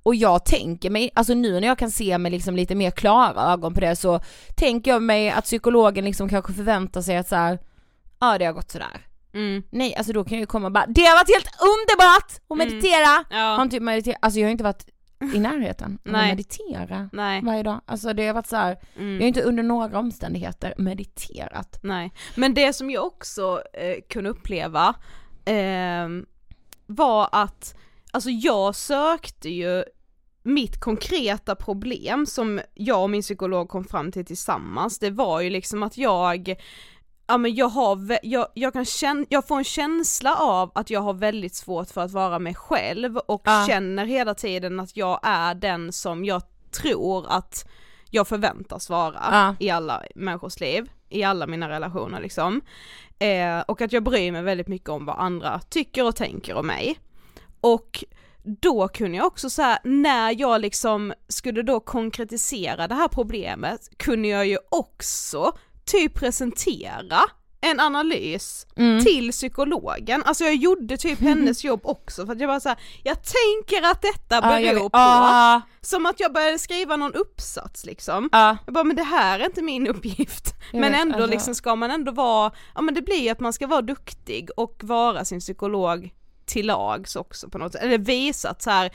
[0.03, 3.53] Och jag tänker mig, alltså nu när jag kan se med liksom lite mer klara
[3.53, 4.21] ögon på det så
[4.57, 7.59] tänker jag mig att psykologen liksom kanske förväntar sig att så här,
[8.21, 9.07] ja det har gått sådär.
[9.35, 9.63] Mm.
[9.71, 12.51] Nej alltså då kan jag ju komma och bara, det har varit helt underbart att
[12.51, 12.69] Mm.
[12.69, 13.25] meditera!
[13.31, 13.55] Ja.
[13.57, 14.87] Har inte mediterat, alltså jag har inte varit
[15.35, 17.43] i närheten av att meditera Nej.
[17.45, 17.81] varje dag.
[17.87, 19.23] Alltså det har varit så här, jag har Mm.
[19.23, 21.79] inte under några omständigheter mediterat.
[21.83, 22.13] Nej.
[22.35, 24.95] Men det som jag också eh, kunde uppleva
[25.45, 26.27] ehm,
[26.87, 27.75] var att,
[28.13, 29.85] alltså jag sökte ju
[30.43, 35.51] mitt konkreta problem som jag och min psykolog kom fram till tillsammans, det var ju
[35.51, 36.55] liksom att jag
[37.31, 41.01] Ja men jag har, jag, jag kan känna, jag får en känsla av att jag
[41.01, 43.64] har väldigt svårt för att vara mig själv och Ja.
[43.69, 47.69] känner hela tiden att jag är den som jag tror att
[48.11, 49.55] jag förväntas vara Ja.
[49.61, 52.61] i alla människors liv, i alla mina relationer liksom.
[53.19, 56.66] Eh, och att jag bryr mig väldigt mycket om vad andra tycker och tänker om
[56.66, 56.99] mig.
[57.61, 58.05] Och
[58.43, 64.29] då kunde jag också säga när jag liksom skulle då konkretisera det här problemet, kunde
[64.29, 65.53] jag ju också
[65.90, 67.20] typ presentera
[67.62, 69.05] en analys Mm.
[69.05, 73.16] till psykologen, alltså jag gjorde typ hennes jobb också för att jag bara såhär, jag
[73.22, 74.83] tänker att detta beror vet.
[74.83, 78.29] på, Ja, som att jag började skriva någon uppsats liksom.
[78.33, 78.57] ja.
[78.66, 80.55] Jag bara, men det här är inte min uppgift.
[80.72, 83.29] Jag men vet, ändå alltså- liksom ska man ändå vara, ja men det blir ju
[83.29, 86.11] att man ska vara duktig och vara sin psykolog
[86.46, 88.90] till lags också på något sätt, eller visa att så här,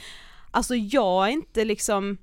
[0.51, 2.17] alltså jag är inte liksom,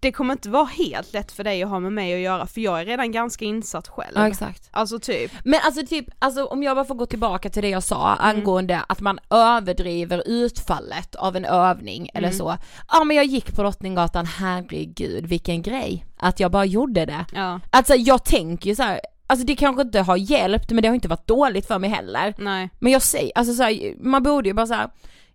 [0.00, 2.60] det kommer inte vara helt lätt för dig att ha med mig att göra för
[2.60, 4.12] jag är redan ganska insatt själv.
[4.14, 4.68] ja exakt.
[4.70, 7.82] Alltså typ, Men alltså typ, alltså om jag bara får gå tillbaka till det jag
[7.82, 8.36] sa Mm.
[8.36, 12.38] angående att man överdriver utfallet av en övning eller Mm.
[12.38, 12.56] så.
[12.88, 16.06] Ja men jag gick på Drottninggatan, herregud vilken grej.
[16.16, 17.26] Att jag bara gjorde det.
[17.34, 19.00] ja, Alltså jag tänker ju så här.
[19.26, 22.34] alltså det kanske inte har hjälpt men det har inte varit dåligt för mig heller.
[22.38, 24.90] nej, Men jag säger, alltså så här, man borde ju bara så här.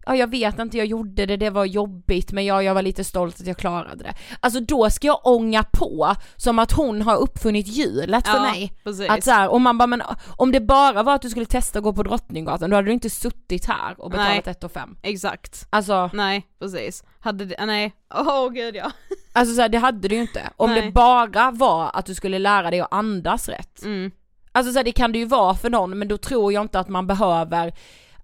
[0.05, 3.03] Ja jag vet inte, jag gjorde det, det var jobbigt men jag, jag var lite
[3.03, 4.13] stolt att jag klarade det.
[4.39, 8.73] Alltså då ska jag ånga på som att hon har uppfunnit hjulet för ja, mig.
[8.83, 9.09] precis.
[9.09, 10.01] Att så här, om man bara, men
[10.37, 12.93] om det bara var att du skulle testa att gå på Drottninggatan då hade du
[12.93, 14.55] inte suttit här och betalat Nej.
[14.63, 14.97] 1 5.
[15.01, 15.67] Exakt.
[15.69, 17.03] Alltså, Nej, precis.
[17.19, 18.91] Hade det, nej, åh gud ja.
[19.33, 20.49] alltså så här, det hade du ju inte.
[20.57, 20.81] Om Nej.
[20.81, 23.83] det bara var att du skulle lära dig att andas rätt.
[23.83, 24.11] Mm.
[24.51, 26.79] Alltså så här, det kan det ju vara för någon men då tror jag inte
[26.79, 27.73] att man behöver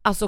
[0.01, 0.27] alltså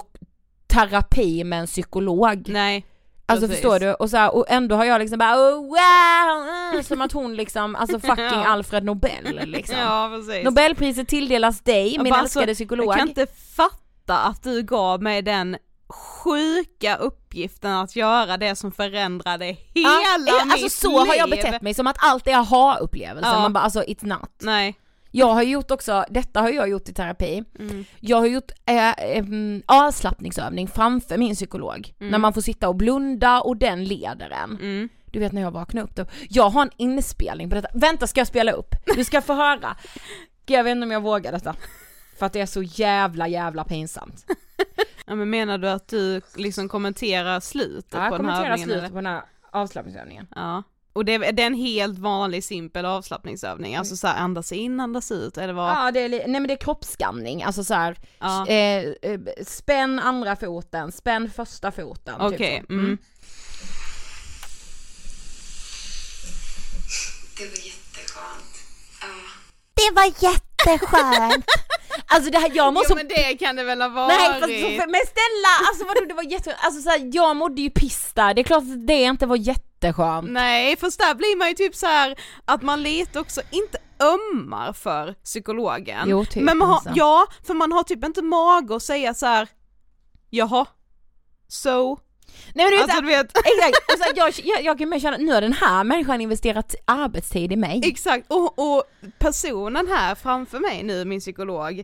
[0.74, 2.44] terapi med en psykolog.
[2.50, 2.86] Nej.
[3.26, 3.62] Alltså precis.
[3.62, 3.94] förstår du?
[3.94, 7.36] Och, så här, och ändå har jag liksom bara oh, wow, mm, som att hon
[7.36, 8.48] liksom, alltså fucking Ja.
[8.48, 9.76] Alfred Nobel liksom.
[9.78, 10.44] Ja precis.
[10.46, 12.88] Nobelpriset tilldelas dig, min bara, älskade alltså, psykolog.
[12.88, 15.58] Jag kan inte fatta att du gav mig den
[15.90, 19.90] sjuka uppgiften att göra det som förändrade hela
[20.26, 21.40] Ja, mitt Alltså så har jag liv.
[21.44, 23.40] betett mig, som att allt är aha-upplevelsen, Ja.
[23.40, 24.30] man bara alltså it's not.
[24.42, 24.76] Nej.
[25.16, 27.86] Jag har gjort också, detta har jag gjort i terapi, Mm.
[28.00, 33.42] jag har gjort äh, ähm, avslappningsövning framför min psykolog, när man får sitta och blunda
[33.42, 34.52] och den leder en.
[34.52, 34.90] Mm.
[35.06, 38.20] Du vet när jag vaknar upp då, jag har en inspelning på detta, vänta ska
[38.20, 38.76] jag spela upp?
[38.96, 39.76] Du ska få höra.
[40.46, 41.56] Jag vet inte om jag vågar detta.
[42.20, 44.26] För att det är så jävla jävla pinsamt.
[45.06, 48.64] Ja men menar du att du liksom kommenterar slutet Ja, på den här kommenterar övningen?
[48.70, 48.90] slutet eller?
[48.90, 49.22] på den här
[49.52, 50.28] avslappningsövningen.
[50.36, 50.64] Ja.
[50.94, 54.80] Och det är, det är en helt vanlig simpel avslappningsövning, alltså så här, andas in,
[54.80, 55.70] andas ut, eller vad?
[55.72, 58.48] Ja, det är, nej men det är kroppsskanning, alltså så här, Ja.
[58.48, 62.16] eh, eh, spänn andra foten, spänn första foten.
[62.22, 62.74] Okej, typ så.
[62.74, 62.98] mm.
[67.38, 68.56] Det var jätteskönt.
[69.02, 69.08] Ja.
[69.74, 71.46] Det var jätteskönt!
[72.08, 72.88] alltså det här, jag måste...
[72.94, 74.08] Jo men det kan det väl ha varit?
[74.20, 76.56] Nej fast, men snälla, alltså vadå det var jätte...
[76.56, 79.36] Alltså så här, jag mådde ju piss där, det är klart att det inte var
[79.84, 80.32] jätteskönt.
[80.32, 82.16] Nej, fast där blir man ju typ så här
[82.46, 86.10] att man lite också, inte ömmar för psykologen.
[86.10, 86.92] Jo, typ men man har, alltså.
[86.96, 89.48] ja, för man har typ inte mag att säga så här.
[90.30, 90.66] jaha,
[91.48, 92.00] so,
[92.54, 94.78] Nej men du vet, alltså så du vet, exakt, och så här, jag, jag, jag
[94.78, 97.82] kan mer känna, nu har den här människan investerat arbetstid i mig.
[97.84, 98.84] exakt, och, och
[99.20, 101.84] personen här framför mig nu, min psykolog,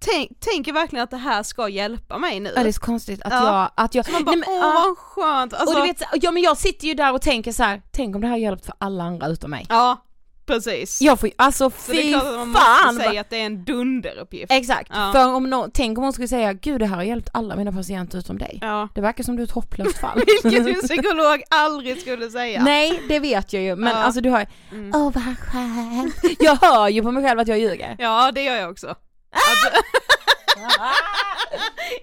[0.00, 2.52] tänk, tänker verkligen att det här ska hjälpa mig nu.
[2.56, 3.46] Ja, det är så konstigt att Ja.
[3.76, 5.98] jag, att jag, Så man bara, nej, men, åh vad skönt, alltså, och du vet,
[5.98, 8.34] så- ja men jag sitter ju där och tänker så här, tänk om det här
[8.34, 9.66] har hjälpt för alla andra utom mig.
[9.68, 10.04] ja,
[10.46, 11.02] precis.
[11.02, 12.94] Jag får alltså så det är fy klart att man fan!
[12.94, 14.52] måste säga att det är en dunderuppgift.
[14.52, 15.10] Exakt, Ja.
[15.12, 17.72] för om någon, tänk om hon skulle säga gud det här har hjälpt alla mina
[17.72, 18.58] patienter utom dig.
[18.62, 18.88] Ja.
[18.94, 20.22] Det verkar som du är ett hopplöst fall.
[20.44, 22.62] Vilket en psykolog aldrig skulle säga.
[22.64, 23.98] Nej det vet jag ju men Ja.
[23.98, 24.92] alltså du har Mm.
[24.94, 26.14] åh vad skönt.
[26.38, 27.96] Jag hör ju på mig själv att jag ljuger.
[27.98, 28.94] Ja det gör jag också.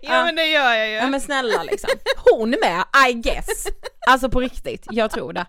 [0.02, 0.94] Ja men det gör jag ju.
[0.94, 1.90] Ja men snälla liksom.
[2.32, 3.68] Hon med, I guess.
[4.08, 5.46] Alltså på riktigt, jag tror det.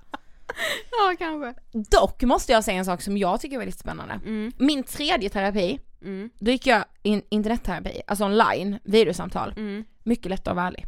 [0.91, 1.55] Ja kanske.
[1.91, 4.15] Dock måste jag säga en sak som jag tycker är väldigt spännande.
[4.15, 4.53] Mm.
[4.59, 6.31] Min tredje terapi, Mm.
[6.39, 9.53] då gick jag in internetterapi, alltså online, videosamtal.
[9.57, 9.85] Mm.
[10.05, 10.87] Mycket lättare att vara ärlig.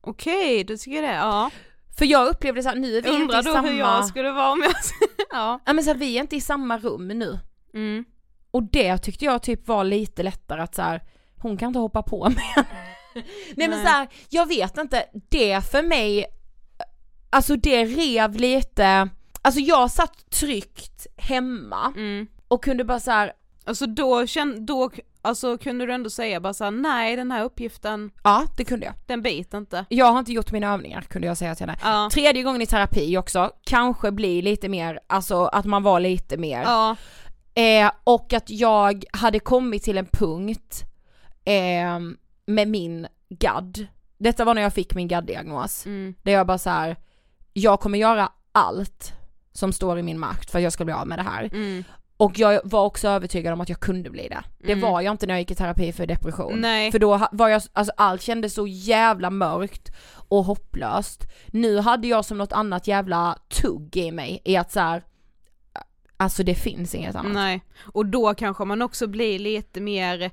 [0.00, 1.14] Okej, du tycker det?
[1.14, 1.50] Ja.
[1.98, 3.68] För jag upplevde så här, nu är vi Undrar inte i då samma...
[3.68, 4.72] hur jag skulle vara om jag...
[5.30, 5.60] ja.
[5.64, 7.38] Ja men så här, vi är inte i samma rum nu.
[7.74, 8.04] Mm.
[8.54, 11.02] Och det tyckte jag typ var lite lättare att så här,
[11.36, 12.54] hon kan inte hoppa på mig.
[13.56, 13.82] Nej men Nej.
[13.82, 16.24] så här, jag vet inte, det för mig,
[17.30, 19.08] alltså det rev lite,
[19.42, 22.26] alltså jag satt tryggt hemma Mm.
[22.48, 23.32] och kunde bara så här,
[23.66, 24.90] Alltså då, känn, då
[25.22, 28.94] alltså, kunde du ändå säga bara såhär, nej den här uppgiften, ja det kunde jag.
[29.06, 29.84] den biter inte.
[29.88, 31.78] Jag har inte gjort mina övningar kunde jag säga till henne.
[31.82, 32.08] Ja.
[32.12, 36.62] Tredje gången i terapi också, kanske bli lite mer, alltså att man var lite mer.
[36.62, 36.96] Ja.
[37.54, 40.82] Eh, och att jag hade kommit till en punkt
[41.44, 42.00] eh,
[42.46, 43.86] med min GAD.
[44.18, 45.86] Detta var när jag fick min GAD-diagnos.
[45.86, 46.14] Mm.
[46.22, 46.96] Där jag bara så här,
[47.52, 49.12] jag kommer göra allt
[49.52, 51.44] som står i min makt för att jag ska bli av med det här.
[51.44, 51.84] Mm.
[52.16, 54.42] Och jag var också övertygad om att jag kunde bli det.
[54.58, 54.90] Det Mm.
[54.90, 56.60] var jag inte när jag gick i terapi för depression.
[56.60, 56.92] Nej.
[56.92, 59.92] För då var jag, alltså allt kändes så jävla mörkt
[60.28, 61.24] och hopplöst.
[61.46, 65.02] Nu hade jag som något annat jävla tugg i mig i att så här,
[66.16, 67.32] alltså det finns inget annat.
[67.32, 70.30] Nej, och då kanske man också blir lite mer,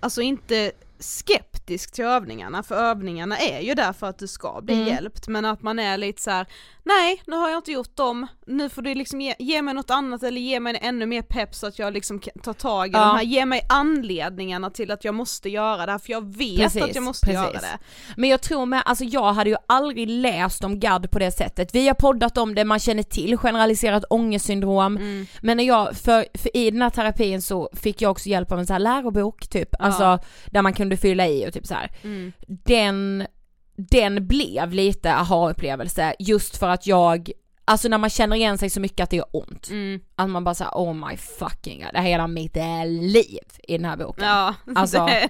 [0.00, 4.74] alltså inte skeptisk till övningarna, för övningarna är ju där för att du ska bli
[4.74, 4.86] Mm.
[4.86, 6.46] hjälpt, men att man är lite så här:
[6.84, 9.90] nej nu har jag inte gjort dem, nu får du liksom ge, ge mig något
[9.90, 12.92] annat eller ge mig ännu mer pepp så att jag liksom kan ta tag i
[12.92, 12.98] Ja.
[12.98, 16.56] de här, ge mig anledningarna till att jag måste göra det här, för jag vet
[16.58, 17.40] Precis, att jag måste precis.
[17.40, 17.78] göra det.
[18.16, 21.74] Men jag tror med, alltså jag hade ju aldrig läst om GAD på det sättet.
[21.74, 24.96] Vi har poddat om det, man känner till generaliserat ångestsyndrom.
[24.96, 25.26] Mm.
[25.42, 28.58] Men när jag, för, för i den här terapin så fick jag också hjälp av
[28.58, 31.90] en så här lärobok typ, alltså där man kunde fylla i och typ så här.
[32.02, 32.32] Mm.
[32.46, 33.26] Den,
[33.76, 37.30] den blev lite aha-upplevelse just för att jag,
[37.64, 39.68] alltså när man känner igen sig så mycket att det gör ont.
[39.70, 40.00] Mm.
[40.16, 43.38] Att man bara såhär, oh my fucking god, det här är hela mitt eh, liv
[43.68, 44.24] i den här boken.
[44.24, 45.28] Ja, Alltså- det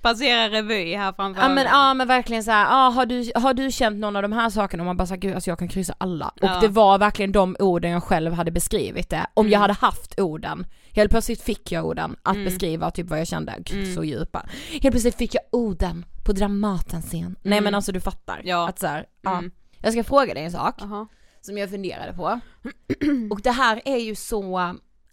[0.00, 3.70] passerar revy här framför Ja men, ja men verkligen såhär, ah, har, du, har du
[3.70, 4.82] känt någon av de här sakerna?
[4.82, 6.32] Och man bara såhär, gud alltså jag kan kryssa alla.
[6.40, 6.54] Ja.
[6.54, 9.26] Och det var verkligen de orden jag själv hade beskrivit det.
[9.34, 9.52] Om Mm.
[9.52, 12.44] jag hade haft orden, helt plötsligt fick jag orden att Mm.
[12.44, 13.94] beskriva typ vad jag kände, gud Mm.
[13.94, 14.46] så djupa.
[14.70, 17.36] Helt plötsligt fick jag orden på Dramatenscen.
[17.42, 17.64] Nej Mm.
[17.64, 18.40] men alltså du fattar.
[18.44, 18.68] Ja.
[18.68, 19.38] Att såhär, ja.
[19.38, 19.50] Mm.
[19.82, 21.06] Jag ska fråga dig en sak Jaha
[21.40, 22.40] som jag funderade på.
[23.30, 24.58] Och det här är ju så,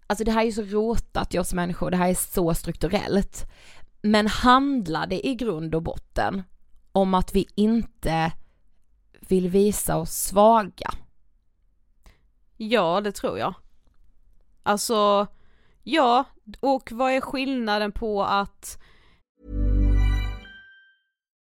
[0.07, 3.45] alltså det här är ju så rotat i oss människor, det här är så strukturellt.
[4.01, 6.43] Men handlar det i grund och botten
[6.91, 8.31] om att vi inte
[9.19, 10.93] vill visa oss svaga?
[12.57, 13.53] Ja, det tror jag.
[14.63, 15.27] Alltså,
[15.83, 16.23] ja,
[16.59, 18.79] och vad är skillnaden på att,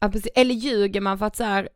[0.00, 0.32] Ja, precis.
[0.34, 1.68] Eller ljuger man för att så här,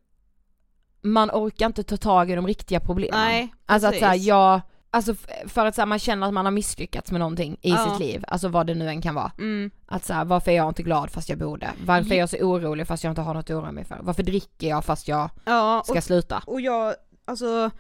[1.03, 3.21] man orkar inte ta tag i de riktiga problemen.
[3.21, 4.61] Nej, Alltså att så här, jag,
[4.91, 5.15] alltså
[5.47, 7.91] för att så här, man känner att man har misslyckats med någonting i Ja.
[7.91, 9.33] sitt liv, alltså vad det nu än kan vara.
[9.39, 9.71] Mm.
[9.87, 11.71] Att så här, varför är jag inte glad fast jag borde?
[11.87, 13.99] Varför är jag så orolig fast jag inte har något att oroa mig för?
[14.03, 16.43] Varför dricker jag fast jag Ja, ska och, sluta?
[16.47, 16.95] och jag,
[17.25, 17.71] alltså,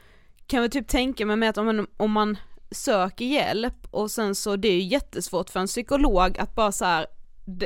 [0.47, 2.37] kan väl typ tänka mig med att om man, om man
[2.71, 6.85] söker hjälp och sen så, det är ju jättesvårt för en psykolog att bara så
[6.85, 7.07] här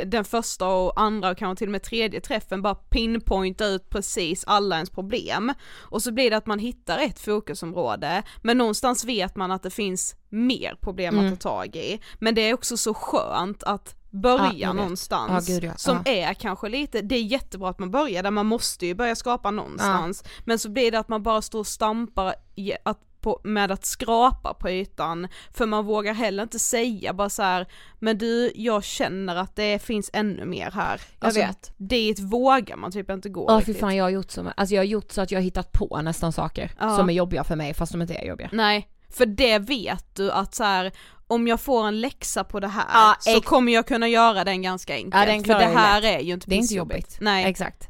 [0.06, 4.44] den första och andra och kanske till och med tredje träffen bara pinpointa ut precis
[4.46, 5.52] alla ens problem.
[5.78, 9.70] Och så blir det att man hittar ett fokusområde, men någonstans vet man att det
[9.70, 11.32] finns mer problem Mm.
[11.32, 12.00] att ta tag i.
[12.18, 14.76] Men det är också så skönt att börja vet.
[14.76, 15.72] någonstans Ja, gud, ja.
[15.76, 16.12] som Ja.
[16.12, 19.50] är kanske lite, det är jättebra att man börjar där, man måste ju börja skapa
[19.50, 20.24] någonstans.
[20.44, 22.34] Men så blir det att man bara står och stampar
[22.82, 27.42] att på, med att skrapa på ytan, för man vågar heller inte säga bara så
[27.42, 27.66] här,
[27.98, 31.00] men du, jag känner att det finns ännu mer här.
[31.18, 31.72] Alltså, Jag vet.
[31.76, 33.80] Dit vågar man typ inte gå Ja riktigt.
[33.80, 36.00] fan jag har gjort så, alltså jag har gjort så att jag har hittat på
[36.02, 36.96] nästan saker Ja.
[36.96, 38.48] som är jobbiga för mig fast de inte är jobbiga.
[38.52, 40.92] Nej, för det vet du att så här.
[41.26, 44.62] om jag får en läxa på det här Ja, så kommer jag kunna göra den
[44.62, 45.14] ganska enkelt.
[45.14, 46.20] Ja, den för det här lätt.
[46.20, 47.16] är ju inte Det är inte jobbigt.
[47.20, 47.44] Nej.
[47.44, 47.88] Exakt.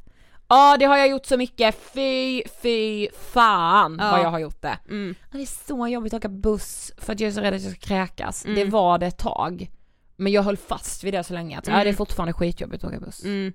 [0.48, 4.10] Ja det har jag gjort så mycket, fy, fy fan Ja.
[4.10, 4.78] vad jag har gjort det.
[4.88, 5.14] Mm.
[5.20, 7.62] Ja, Det är så jobbigt att åka buss för att jag är så rädd att
[7.62, 8.44] jag ska kräkas.
[8.44, 8.56] Mm.
[8.56, 9.70] Det var det ett tag.
[10.16, 11.84] Men jag höll fast vid det så länge att ja, Mm.
[11.84, 13.24] det är fortfarande skitjobbigt att åka buss.
[13.24, 13.52] Mm.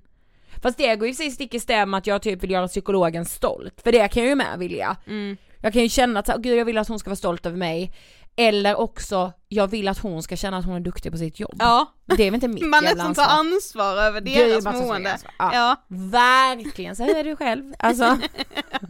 [0.62, 3.26] Fast det går ju precis stick i stäv med att jag typ vill göra psykologen
[3.26, 4.98] stolt, för det kan jag ju med vilja.
[5.08, 5.38] Mm.
[5.58, 7.94] Jag kan ju känna att gud jag vill att hon ska vara stolt över mig.
[8.36, 11.56] Eller också, jag vill att hon ska känna att hon är duktig på sitt jobb.
[11.60, 13.84] Ja, Det är väl inte mitt man jävla nästan tar ansvar.
[13.86, 15.12] ansvar över deras man mående.
[15.14, 15.32] ansvar.
[15.40, 15.52] Ja.
[15.54, 15.76] Ja.
[15.88, 17.74] Verkligen, är du själv.
[17.80, 18.04] Alltså,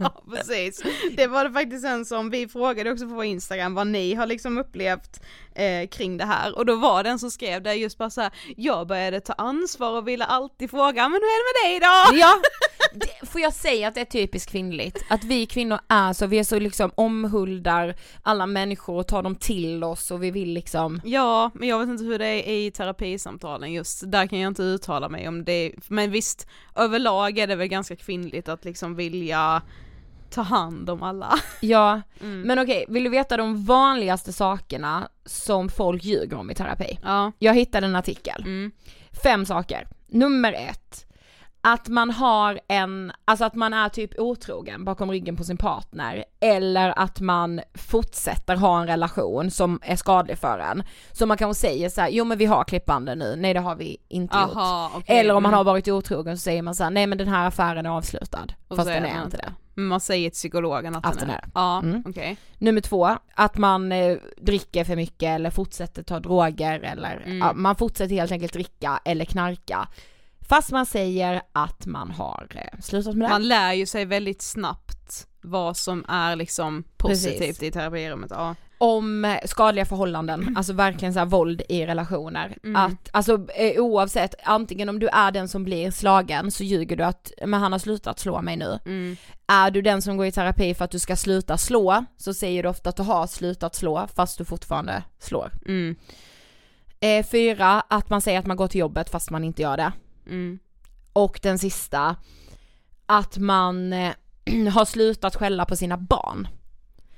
[0.00, 0.82] ja, precis.
[1.16, 4.26] Det var det faktiskt en som, vi frågade också på vår Instagram vad ni har
[4.26, 5.20] liksom upplevt
[5.54, 8.20] eh, kring det här och då var det en som skrev det just bara så
[8.20, 11.88] här, jag började ta ansvar och ville alltid fråga, men hur är det med dig
[11.88, 12.18] då?
[12.18, 12.34] ja.
[12.94, 15.04] Det, får jag säga att det är typiskt kvinnligt?
[15.08, 19.36] Att vi kvinnor är så, vi är så liksom omhuldar alla människor och tar dem
[19.36, 22.70] till oss och vi vill liksom Ja, men jag vet inte hur det är i
[22.70, 26.46] terapisamtalen just, där kan jag inte uttala mig om det, men visst,
[26.76, 29.62] överlag är det väl ganska kvinnligt att liksom vilja
[30.30, 31.34] ta hand om alla.
[31.60, 32.40] Ja, Mm.
[32.40, 36.98] men okej, vill du veta de vanligaste sakerna som folk ljuger om i terapi?
[37.02, 37.32] Ja.
[37.38, 38.42] Jag hittade en artikel.
[38.42, 38.70] Mm.
[39.22, 39.88] Fem saker.
[40.08, 41.06] Nummer ett.
[41.64, 46.24] Att man har en, alltså att man är typ otrogen bakom ryggen på sin partner.
[46.40, 50.82] Eller att man fortsätter ha en relation som är skadlig för en.
[51.12, 53.76] Så man kanske säger så här, jo men vi har klippbanden nu, nej det har
[53.76, 54.56] vi inte gjort.
[54.56, 55.18] Aha, okej.
[55.18, 55.56] Eller om man Mm.
[55.56, 58.46] har varit otrogen så säger man så här, nej men den här affären är avslutad.
[58.68, 59.52] Och Fast den är inte det.
[59.74, 61.44] Man säger till psykologen att, Att den är är.
[61.54, 62.02] Ja, Mm.
[62.08, 62.36] okej.
[62.58, 67.38] Nummer två, att man eh, dricker för mycket eller fortsätter ta droger eller Mm.
[67.38, 69.88] ja, man fortsätter helt enkelt dricka eller knarka.
[70.48, 73.32] Fast man säger att man har eh, slutat med det.
[73.32, 77.62] Man lär ju sig väldigt snabbt vad som är liksom positivt Precis.
[77.62, 78.30] i terapirummet.
[78.30, 78.54] Ja.
[78.78, 82.58] Om eh, skadliga förhållanden, alltså verkligen så här våld i relationer.
[82.64, 82.76] Mm.
[82.76, 87.04] Att, alltså eh, oavsett, antingen om du är den som blir slagen så ljuger du
[87.04, 88.78] att, men han har slutat slå mig nu.
[88.84, 89.16] Mm.
[89.46, 92.62] Är du den som går i terapi för att du ska sluta slå, så säger
[92.62, 95.50] du ofta att du har slutat slå fast du fortfarande slår.
[95.66, 95.96] Mm.
[97.00, 99.92] Eh, fyra, att man säger att man går till jobbet fast man inte gör det.
[100.26, 100.58] Mm.
[101.12, 102.16] Och den sista,
[103.06, 104.12] att man eh,
[104.72, 106.48] har slutat skälla på sina barn.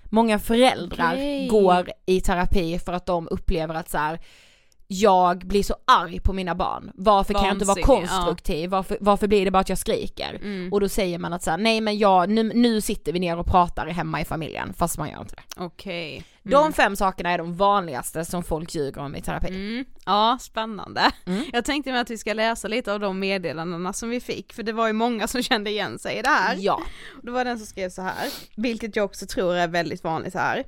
[0.04, 1.48] Många föräldrar Okej.
[1.48, 4.20] går i terapi för att de upplever att så här.
[4.86, 6.90] Jag blir så arg på mina barn.
[6.94, 8.08] Varför kan jag inte vara Vansinnig, ja.
[8.08, 8.70] konstruktiv?
[8.70, 10.34] Varför, varför blir det bara att jag skriker?
[10.34, 10.72] Mm.
[10.72, 13.38] Och då säger man att så här, nej men jag, nu, nu sitter vi ner
[13.38, 15.64] och pratar hemma i familjen, fast man gör inte det.
[15.64, 16.24] Okej.
[16.42, 19.48] De fem sakerna är de vanligaste som folk ljuger om i terapi.
[19.48, 19.84] Mm.
[20.06, 21.02] Ja, spännande.
[21.26, 21.44] Mm.
[21.52, 24.62] Jag tänkte mig att vi ska läsa lite av de meddelandena som vi fick, för
[24.62, 26.56] det var ju många som kände igen sig i det här.
[26.58, 26.82] Ja.
[27.22, 30.64] Det var den som skrev så här, vilket jag också tror är väldigt vanligt här.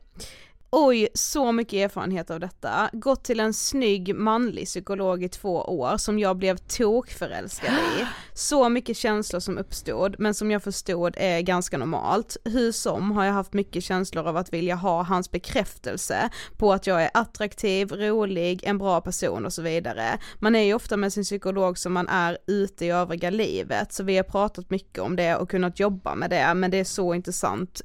[0.71, 2.91] Oj, så mycket erfarenhet av detta.
[2.93, 8.07] Gått till en snygg manlig psykolog i två år som jag blev tokförälskad i.
[8.35, 12.37] Så mycket känslor som uppstod, men som jag förstod är ganska normalt.
[12.45, 16.87] Hur som har jag haft mycket känslor av att vilja ha hans bekräftelse på att
[16.87, 20.19] jag är attraktiv, rolig, en bra person och så vidare.
[20.39, 24.05] Man är ju ofta med sin psykolog som man är ute i övriga livet, så
[24.05, 27.15] vi har pratat mycket om det och kunnat jobba med det, men det är så
[27.15, 27.83] intressant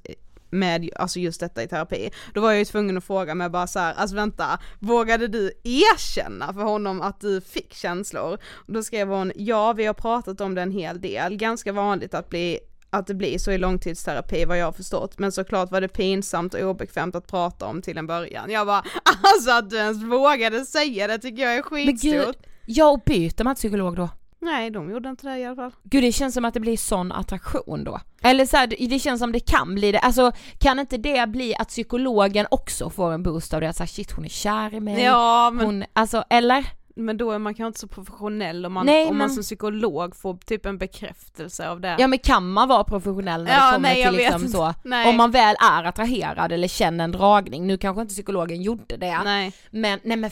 [0.52, 2.12] med alltså just detta i terapi.
[2.34, 5.52] Då var jag ju tvungen att fråga mig bara så här, alltså vänta, vågade du
[5.64, 8.38] erkänna för honom att du fick känslor?
[8.54, 12.14] Och då skrev hon, ja vi har pratat om det en hel del, ganska vanligt
[12.14, 12.60] att bli
[12.93, 16.54] att det blir så i långtidsterapi vad jag har förstått, men såklart var det pinsamt
[16.54, 18.52] och obekvämt att prata om till en början.
[18.52, 18.84] Jag bara,
[19.34, 22.45] alltså att du ens vågade säga det tycker jag är Men gud, skitstort.
[22.66, 24.10] ja och byter man psykolog då?
[24.44, 25.72] Nej, de gjorde inte det i alla fall.
[25.84, 28.00] Gud det känns som att det blir sån attraktion då.
[28.22, 31.56] Eller så här, det- känns som det kan bli det, alltså kan inte det bli
[31.56, 34.80] att psykologen också får en boost av det, att säga shit hon är kär i
[34.80, 36.66] mig, Ja, men hon, alltså eller?
[36.96, 39.44] Men då är man kanske inte så professionell om man, Nej, om man men- som
[39.44, 41.96] psykolog får typ en bekräftelse av det.
[42.00, 45.10] Ja men kan man vara professionell när Ja, det kommer nej, till liksom så, Nej.
[45.10, 49.22] om man väl är attraherad eller känner en dragning, nu kanske inte psykologen gjorde det,
[49.24, 49.54] Nej.
[49.70, 50.32] men nej men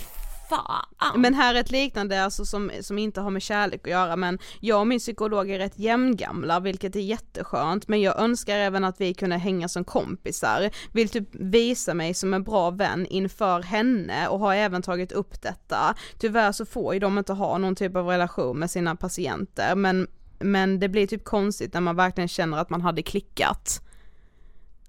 [0.50, 1.22] fan.
[1.22, 4.40] Men här är ett liknande alltså som, som inte har med kärlek att göra men
[4.60, 9.02] jag och min psykolog är rätt jämngamla vilket är jätteskönt men jag önskar även att
[9.02, 10.70] vi kunde hänga som kompisar.
[10.92, 15.42] Vill typ visa mig som en bra vän inför henne och har även tagit upp
[15.42, 15.96] detta.
[16.20, 20.08] Tyvärr så får ju de inte ha någon typ av relation med sina patienter men,
[20.40, 23.82] men det blir typ konstigt när man verkligen känner att man hade klickat.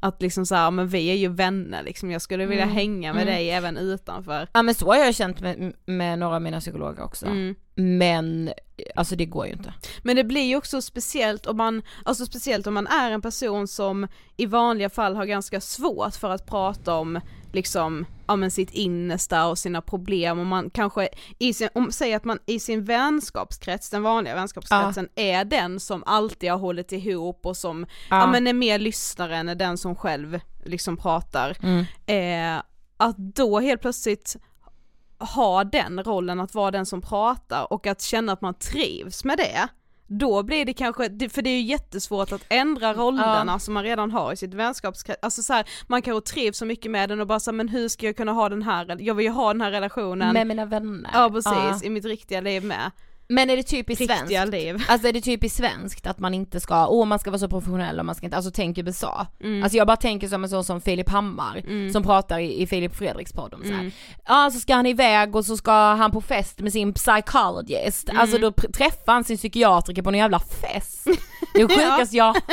[0.01, 3.23] Att liksom såhär, men vi är ju vänner liksom, jag skulle vilja Mm, hänga med
[3.23, 3.35] mm.
[3.35, 4.49] dig även utanför.
[4.53, 7.27] Ja men så har jag känt med, med några av mina psykologer också.
[7.27, 7.55] Mm.
[7.75, 8.51] Men
[8.95, 9.75] alltså det går ju inte.
[10.03, 13.69] Men det blir ju också speciellt om man, alltså speciellt om man är en person
[13.69, 17.21] som i vanliga fall har ganska svårt för att prata om
[17.53, 22.15] liksom, ja men sitt innersta och sina problem och man kanske i sin, om, säg
[22.15, 27.47] att man i sin vänskapskrets, den vanliga vänskapskretsen, är den som alltid har hållit ihop
[27.47, 28.27] och som, ja, Ja.
[28.27, 31.57] men är mer lyssnare än den som själv liksom pratar.
[31.63, 31.85] Mm.
[32.57, 32.63] Eh,
[32.97, 34.37] att då helt plötsligt
[35.19, 39.39] ha den rollen att vara den som pratar och att känna att man trivs med
[39.39, 39.69] det,
[40.13, 44.11] då blir det kanske, för det är ju jättesvårt att ändra rollerna som man redan
[44.11, 47.27] har i sitt vänskapskrets, alltså så här, man kanske trivs så mycket med den och
[47.27, 49.53] bara så här, men hur ska jag kunna ha den här, jag vill ju ha
[49.53, 51.11] den här relationen Med mina vänner.
[51.15, 52.91] Ja precis, i mitt riktiga liv med.
[53.31, 54.53] Men är det typiskt Riktiga svenskt?
[54.53, 54.85] liv.
[54.89, 57.99] Alltså är det typiskt svenskt att man inte ska, åh man ska vara så professionell
[57.99, 59.27] och man ska inte, alltså tänk USA.
[59.41, 59.63] Mm.
[59.63, 61.93] Alltså jag bara tänker som en sån som Filip Hammar, Mm.
[61.93, 63.63] som pratar i, i Filip Fredriks podd om.
[63.63, 63.91] Mm.
[64.27, 68.21] Ja så ska han iväg och så ska han på fest med sin psychologist, Mm.
[68.21, 71.07] alltså då träffar han sin psykiatriker på en jävla fest.
[71.55, 72.45] Det sjukaste jag hört.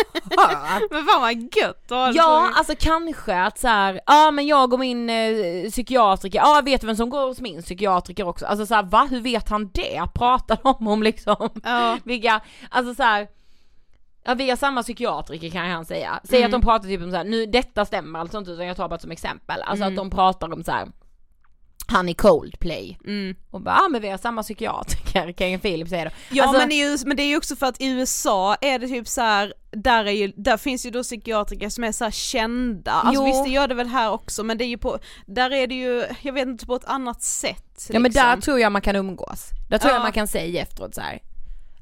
[0.92, 2.60] Men fan vad gött Ja, så.
[2.60, 6.88] alltså kanske att så här, ja men jag och min eh, psykiatriker, ja vet du
[6.88, 8.46] vem som går hos min psykiatriker också?
[8.46, 9.08] Alltså så här, va?
[9.12, 10.02] Hur vet han det?
[10.16, 11.98] Pratar de om liksom Ja.
[12.04, 13.28] vilka, alltså så här.
[14.24, 16.20] Ja vi har samma psykiatriker kan han säga.
[16.24, 16.46] Säg Mm.
[16.48, 18.90] att de pratar typ om så här, nu detta stämmer alltså inte utan jag tar
[18.90, 19.62] bara som exempel.
[19.62, 19.94] Alltså Mm.
[19.94, 20.88] att de pratar om så här.
[21.90, 22.98] Han är Coldplay.
[23.06, 23.36] Mm.
[23.52, 26.10] Och bara, ja men vi har samma psykiatriker kan ju Filip säga då.
[26.32, 28.56] Ja Alltså- men, det är ju, men det är ju också för att i USA
[28.62, 31.92] är det typ så här, där, är ju, där finns ju då psykiatriker som är
[31.92, 33.26] så kända, alltså Jo.
[33.26, 35.76] visst det gör det väl här också men det är ju på, där är det
[35.76, 38.24] ju, jag vet inte på ett annat sätt Ja men liksom.
[38.24, 39.50] där tror jag man kan umgås.
[39.70, 39.96] Där tror Ja.
[39.96, 41.20] jag man kan säga efteråt så här.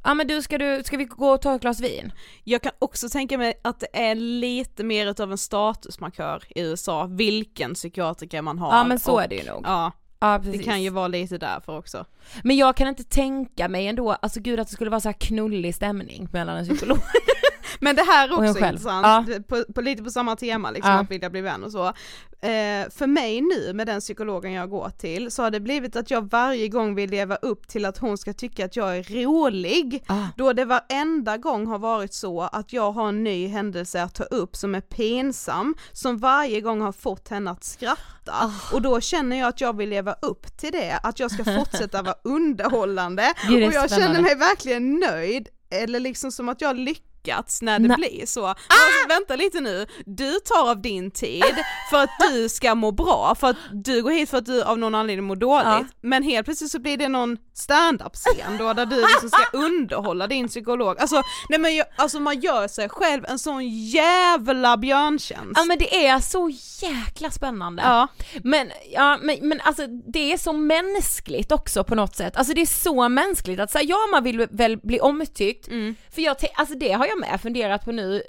[0.05, 2.11] Ja men du ska du, ska vi gå och ta ett glas vin?
[2.43, 7.05] Jag kan också tänka mig att det är lite mer utav en statusmarkör i USA,
[7.05, 8.77] vilken psykiatriker man har.
[8.77, 9.61] Ja men så och, är det ju nog.
[9.65, 10.65] Ja, Ja det precis.
[10.65, 12.05] kan ju vara lite därför också.
[12.43, 15.13] Men jag kan inte tänka mig ändå, alltså gud att det skulle vara så här
[15.13, 16.97] knullig stämning mellan en psykolog.
[17.79, 20.91] Men det här är Och en också intressant, på, på, lite på samma tema liksom,
[20.91, 20.99] Ja.
[20.99, 21.93] att vilja bli vän och så.
[22.41, 26.11] Eh, för mig nu med den psykologen jag går till så har det blivit att
[26.11, 30.03] jag varje gång vill leva upp till att hon ska tycka att jag är rolig.
[30.07, 30.27] Ah.
[30.37, 34.23] Då det varenda gång har varit så att jag har en ny händelse att ta
[34.23, 38.31] upp som är pinsam, som varje gång har fått henne att skratta.
[38.31, 38.51] Ah.
[38.73, 42.01] Och då känner jag att jag vill leva upp till det, att jag ska fortsätta
[42.01, 43.23] vara underhållande.
[43.23, 47.79] Är och jag känner mig verkligen nöjd, eller liksom som att jag lyckas lyckats när
[47.79, 47.97] det Nej.
[47.97, 48.45] blir så.
[48.45, 51.55] Alltså, vänta lite nu, du tar av din tid
[51.89, 54.77] för att du ska må bra, för att du går hit för att du av
[54.79, 55.85] någon anledning mår dåligt, Ja.
[56.01, 60.47] men helt plötsligt så blir det någon stand-up-scen då där du liksom ska underhålla din
[60.47, 60.99] psykolog.
[60.99, 65.51] Alltså, nej men jag, alltså man gör sig själv en sån jävla björntjänst.
[65.55, 66.51] Ja men det är så
[66.81, 67.83] jäkla spännande.
[67.85, 68.07] Ja.
[68.43, 72.37] Men, ja, men, men alltså det är så mänskligt också på något sätt.
[72.37, 75.67] Alltså det är så mänskligt att säga ja man vill väl bli omtyckt.
[75.67, 75.95] Mm.
[76.15, 78.23] För jag, alltså det har jag med funderat på nu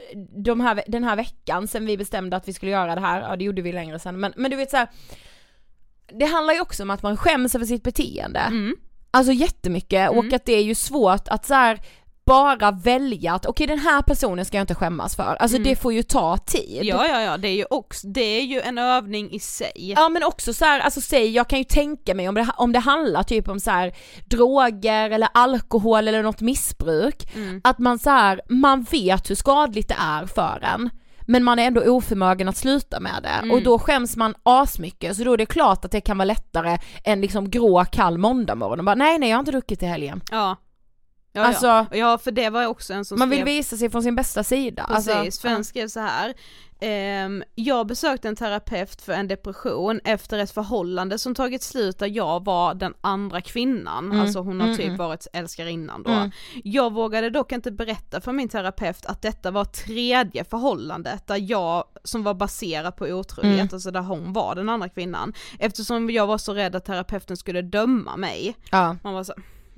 [0.44, 3.36] de här, den här veckan sen vi bestämde att vi skulle göra det här, ja
[3.36, 4.88] det gjorde vi längre sen men, men du vet så här.
[6.12, 8.40] Det handlar ju också om att man skäms över sitt beteende.
[8.40, 8.76] Mm.
[9.10, 10.18] Alltså jättemycket Mm.
[10.18, 11.80] och att det är ju svårt att så här
[12.26, 15.36] bara välja att okej den här personen ska jag inte skämmas för.
[15.40, 15.68] Alltså Mm.
[15.68, 16.80] det får ju ta tid.
[16.82, 19.72] Ja ja ja, det är ju också, det är ju en övning i sig.
[19.96, 22.72] Ja men också så här, alltså säg, jag kan ju tänka mig om det, om
[22.72, 23.94] det handlar typ om så här
[24.30, 27.60] droger eller alkohol eller något missbruk, Mm.
[27.64, 30.90] att man så här, man vet hur skadligt det är för en.
[31.28, 33.50] Men man är ändå oförmögen att sluta med det Mm.
[33.50, 36.78] och då skäms man asmycket så då är det klart att det kan vara lättare
[37.04, 40.22] än liksom grå kall måndagmorgon och bara nej nej jag har inte druckit i helgen.
[40.30, 40.56] Ja.
[41.36, 41.86] Ja, Alltså- ja.
[41.90, 44.84] ja för det var också en som Man vill visa sig från sin bästa sida.
[44.88, 46.34] precis, Alltså, för en skrev så här.
[46.80, 52.06] ehm, jag besökte en terapeut för en depression efter ett förhållande som tagit slut där
[52.06, 54.96] jag var den andra kvinnan, Mm, alltså hon har mm, typ mm.
[54.98, 56.10] varit älskarinnan då.
[56.10, 56.30] Mm.
[56.64, 61.84] Jag vågade dock inte berätta för min terapeut att detta var tredje förhållandet där jag,
[62.04, 63.68] som var baserat på otrohet, Mm.
[63.72, 67.62] alltså där hon var den andra kvinnan, eftersom jag var så rädd att terapeuten skulle
[67.62, 68.56] döma mig.
[68.70, 68.96] ja.
[69.02, 69.32] Man var så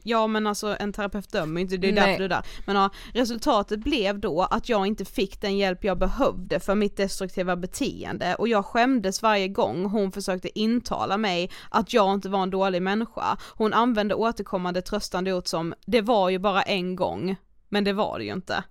[0.08, 2.06] Ja men alltså en terapeut dömer inte, det är Nej.
[2.06, 2.42] därför du är där.
[2.66, 6.96] Men ja, resultatet blev då att jag inte fick den hjälp jag behövde för mitt
[6.96, 12.42] destruktiva beteende och jag skämdes varje gång hon försökte intala mig att jag inte var
[12.42, 13.36] en dålig människa.
[13.54, 17.36] Hon använde återkommande tröstande ord som det var ju bara en gång,
[17.68, 18.64] men det var det ju inte.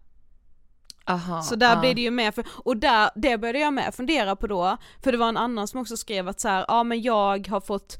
[1.05, 1.79] Aha, Så där ja.
[1.79, 5.11] blir det ju med, för, och där, det började jag med fundera på då, för
[5.11, 7.97] det var en annan som också skrev att så här, ja men jag har fått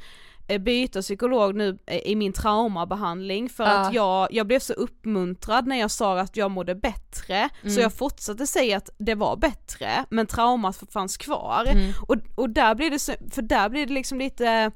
[0.59, 3.69] byta psykolog nu eh, i min traumabehandling för Ja.
[3.71, 7.81] att jag, jag blev så uppmuntrad när jag sa att jag mådde bättre, så Mm.
[7.81, 11.65] jag fortsatte säga att det var bättre, men traumat fanns kvar.
[11.69, 11.93] Mm.
[12.07, 14.71] Och, och där blir det så, för där blir det liksom lite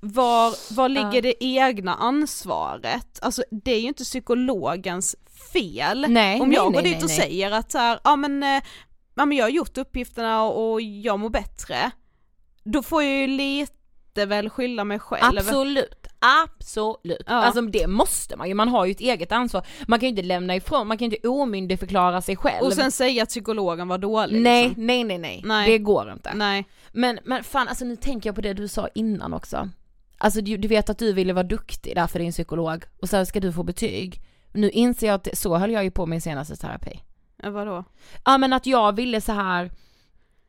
[0.00, 1.20] var, var ligger Ja.
[1.20, 3.18] det egna ansvaret?
[3.22, 5.16] Alltså det är ju inte psykologens
[5.52, 6.06] fel.
[6.08, 7.16] Nej, Om nej, jag går nej, dit nej, och nej.
[7.20, 8.62] säger att så här, ja men, eh,
[9.14, 11.90] ja men jag har gjort uppgifterna och, och jag mår bättre,
[12.64, 13.72] då får jag ju lite
[14.14, 15.38] väl skylla mig själv.
[15.38, 17.22] Absolut, absolut.
[17.26, 17.32] Ja.
[17.32, 19.66] Alltså det måste man ju, man har ju ett eget ansvar.
[19.88, 22.66] Man kan ju inte lämna ifrån, man kan ju inte omyndigförklara sig själv.
[22.66, 24.86] Och sen säga att psykologen var dålig nej, liksom.
[24.86, 25.70] nej, nej, nej, Nej.
[25.70, 26.34] det går inte.
[26.34, 26.64] Nej.
[26.92, 29.68] Men, men fan alltså nu tänker jag på det du sa innan också.
[30.18, 33.26] Alltså du, du vet att du ville vara duktig där för din psykolog och sen
[33.26, 34.20] ska du få betyg.
[34.52, 37.00] Nu inser jag att det, så höll jag ju på min senaste terapi.
[37.42, 37.84] Ja, vadå?
[38.24, 39.70] Ja men att jag ville så här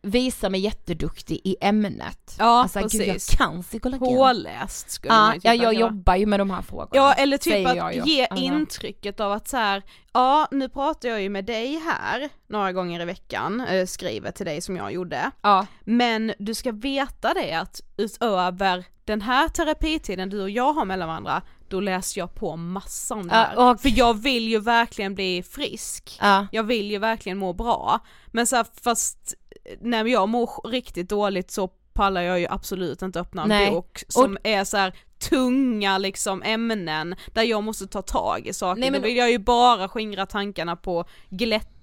[0.04, 2.36] visa mig jätteduktig i ämnet.
[2.40, 3.38] Ja, alltså, Gud, jag precis.
[3.38, 4.00] kan psykologi.
[4.16, 6.90] Påläst skulle man Ja, ju ja, jag jobbar ju med de här frågorna.
[6.94, 8.36] Ja eller typ att jag ge Ja.
[8.38, 9.84] intrycket av att så här,
[10.14, 14.46] ja nu pratar jag ju med dig här några gånger i veckan, eh, skriver till
[14.46, 15.32] dig som jag gjorde.
[15.42, 15.66] Ja.
[15.84, 21.08] Men du ska veta det att utöver den här terapitiden du och jag har mellan
[21.08, 23.58] varandra, då läser jag på massa om det här.
[23.72, 26.18] och- För jag vill ju verkligen bli frisk.
[26.22, 26.48] Ja.
[26.52, 28.00] Jag vill ju verkligen må bra.
[28.28, 29.34] Men så här, fast
[29.82, 33.72] när jag mår riktigt dåligt så pallar jag ju absolut inte öppna en Nej.
[33.72, 34.94] bok som är så här
[35.30, 38.80] tunga liksom ämnen där jag måste ta tag i saker.
[38.82, 41.06] Nej, men- Då vill jag ju bara skingra tankarna på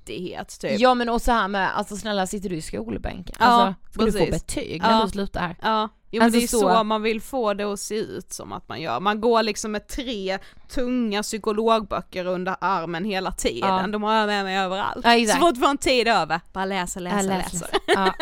[0.05, 0.81] glättighet typ.
[0.81, 3.37] Ja men och så här med, alltså snälla sitter du i skolbänken?
[3.39, 4.47] Ja, Alltså, ska du få precis.
[4.47, 5.03] betyg när Ja.
[5.05, 5.57] du slutar här?
[5.63, 6.59] Ja, jo, Alltså det är så...
[6.61, 9.01] så- man vill få det att se ut som att man gör.
[9.01, 10.39] Man går liksom med tre
[10.69, 13.87] tunga psykologböcker under armen hela tiden, Ja.
[13.87, 15.01] de har jag med mig överallt.
[15.05, 15.41] Ja, exakt.
[15.41, 17.37] så fort får en tid över, bara läsa, läsa, Ja, läsa.
[17.37, 17.71] läs, läs.
[17.87, 18.15] Ja.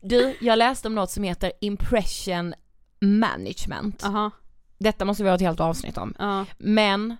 [0.00, 2.54] Du, jag läste om något som heter impression
[3.00, 4.04] management.
[4.04, 4.30] Aha,
[4.78, 6.14] Detta måste vi ha ett helt avsnitt om.
[6.18, 6.44] ja.
[6.58, 7.16] Men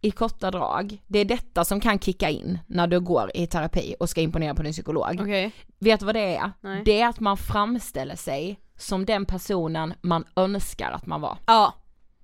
[0.00, 3.94] i korta drag, det är detta som kan kicka in när du går i terapi
[4.00, 5.20] och ska imponera på din psykolog.
[5.20, 5.52] Okej.
[5.78, 6.52] Vet du vad det är?
[6.60, 6.82] Nej.
[6.84, 11.38] Det är att man framställer sig som den personen man önskar att man var.
[11.46, 11.74] Ja,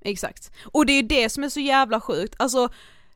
[0.01, 0.51] exakt.
[0.65, 2.69] Och det är det som är så jävla sjukt, alltså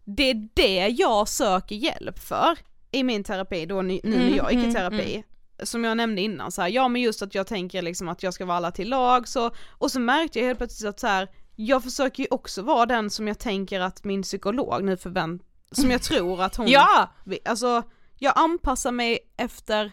[0.05, 2.59] det är det jag söker hjälp för
[2.91, 5.25] i min terapi då nu när Mm, jag gick i mm, terapi.
[5.63, 8.35] Som jag nämnde innan så här, ja men just att jag tänker liksom att jag
[8.35, 11.29] ska vara alla till lag så, och så märkte jag helt plötsligt att så här,
[11.61, 15.43] jag försöker ju också vara den som jag tänker att min psykolog nu förvänt,
[15.73, 17.09] som jag tror att hon, Ja!
[17.45, 17.83] alltså
[18.19, 19.93] jag anpassar mig efter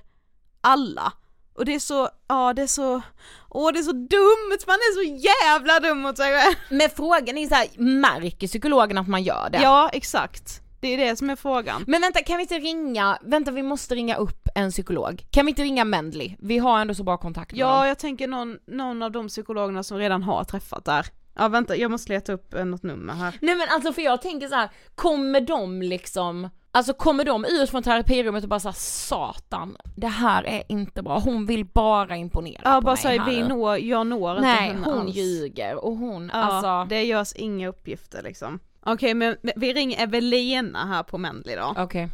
[0.62, 1.14] alla.
[1.54, 3.02] Och det är så, ja det är så,
[3.50, 6.56] åh det är så dumt, man är så jävla dum mot sig själv.
[6.70, 9.60] Men frågan är så här, märker psykologen att man gör det?
[9.62, 10.62] Ja exakt.
[10.80, 11.84] Det är det som är frågan.
[11.88, 15.26] Men vänta, kan vi inte ringa, vänta vi måste ringa upp en psykolog.
[15.32, 16.36] Kan vi inte ringa Mendley?
[16.40, 17.88] Vi har ändå så bra kontakt med Ja, dem.
[17.88, 21.06] jag tänker någon, någon av de psykologerna som redan har träffat där.
[21.36, 23.38] Ja vänta, jag måste leta upp eh, något nummer här.
[23.42, 27.70] Nej men alltså för jag tänker så här, kommer de liksom, alltså kommer de ut
[27.70, 32.62] från terapirummet och bara såhär satan, det här är inte bra, hon vill bara imponera
[32.64, 33.48] Ja på bara mig säg här vi nu.
[33.48, 35.16] når, jag når inte Nej, henne hon alls.
[35.16, 36.96] ljuger och hon, Ja, alltså.
[36.96, 38.60] det görs inga uppgifter liksom.
[38.88, 41.74] Okej men men vi ringer Evelina här på Mendley då.
[41.78, 42.10] Okej.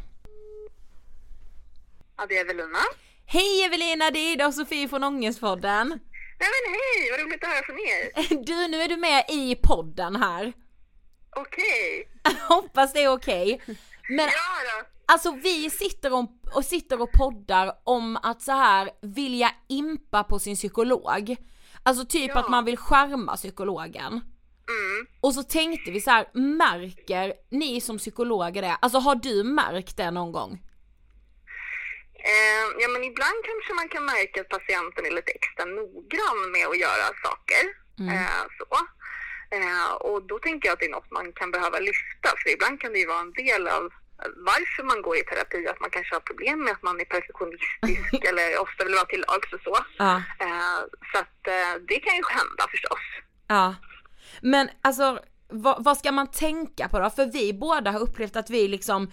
[2.18, 2.78] Ja, det är Evelina.
[3.26, 6.00] Hej Evelina, det är Ida och Sofie från Ångestpodden.
[6.42, 8.44] Nej men hej, vad roligt att höra från er.
[8.46, 10.54] Du, nu är du med i podden här.
[11.36, 12.10] Okej.
[12.50, 13.62] Hoppas det är okej.
[14.10, 14.86] Men Ja då.
[15.14, 20.40] alltså vi sitter och, och sitter och poddar om att så här vilja impa på
[20.40, 21.36] sin psykolog.
[21.84, 22.40] Alltså typ Ja.
[22.40, 24.08] att man vill skärma psykologen.
[24.14, 25.08] Mm.
[25.22, 28.78] Och så tänkte vi så här, märker ni som psykologer det?
[28.82, 30.62] Alltså har du märkt det någon gång?
[32.30, 36.66] Eh, ja men ibland kanske man kan märka att patienten är lite extra noggrann med
[36.68, 37.64] att göra saker.
[38.12, 38.72] Eh, så.
[39.58, 42.82] Eh, och då tänker jag att det är något man kan behöva lyfta för ibland
[42.82, 43.84] kan det ju vara en del av
[44.36, 48.26] varför man går i terapi, att man kanske har problem med att man är perfektionistisk
[48.30, 49.78] eller ofta vill vara till lags och så.
[49.98, 50.16] Ja.
[50.46, 50.80] Eh,
[51.12, 53.04] så att eh, det kan ju hända förstås.
[53.48, 53.76] Ja.
[54.42, 55.20] Men alltså
[55.52, 57.10] vad, vad ska man tänka på då?
[57.10, 59.12] För vi båda har upplevt att vi liksom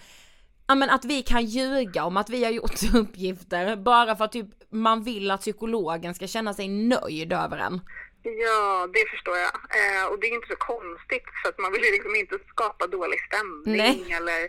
[0.69, 4.31] Ja men att vi kan ljuga om att vi har gjort uppgifter bara för att
[4.31, 7.81] typ man vill att psykologen ska känna sig nöjd över en.
[8.23, 9.53] Ja, det förstår jag.
[9.79, 12.87] Eh, och det är inte så konstigt för att man vill ju liksom inte skapa
[12.87, 14.13] dålig stämning Nej.
[14.17, 14.39] eller...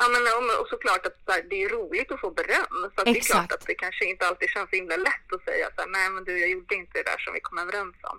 [0.00, 2.76] Ja, men och, och såklart att så här, det är roligt att få beröm.
[2.94, 5.66] Så det är klart att det kanske inte alltid känns så himla lätt att säga
[5.74, 8.18] så här, nej men du jag gjorde inte det där som vi kom överens om.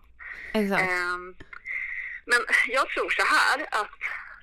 [0.59, 0.81] Exakt.
[0.81, 1.25] Ehm,
[2.31, 2.41] men
[2.77, 3.99] jag tror så här att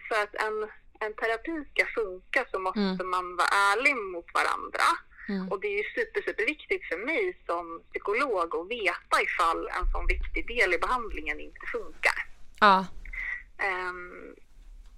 [0.08, 0.56] för att en,
[1.00, 4.86] en terapi ska funka så måste man vara ärlig mot varandra.
[5.50, 10.06] Och det är ju super, superviktigt för mig som psykolog att veta ifall en sån
[10.06, 12.18] viktig del i behandlingen inte funkar.
[12.60, 12.86] Ja.
[13.58, 14.34] Ehm,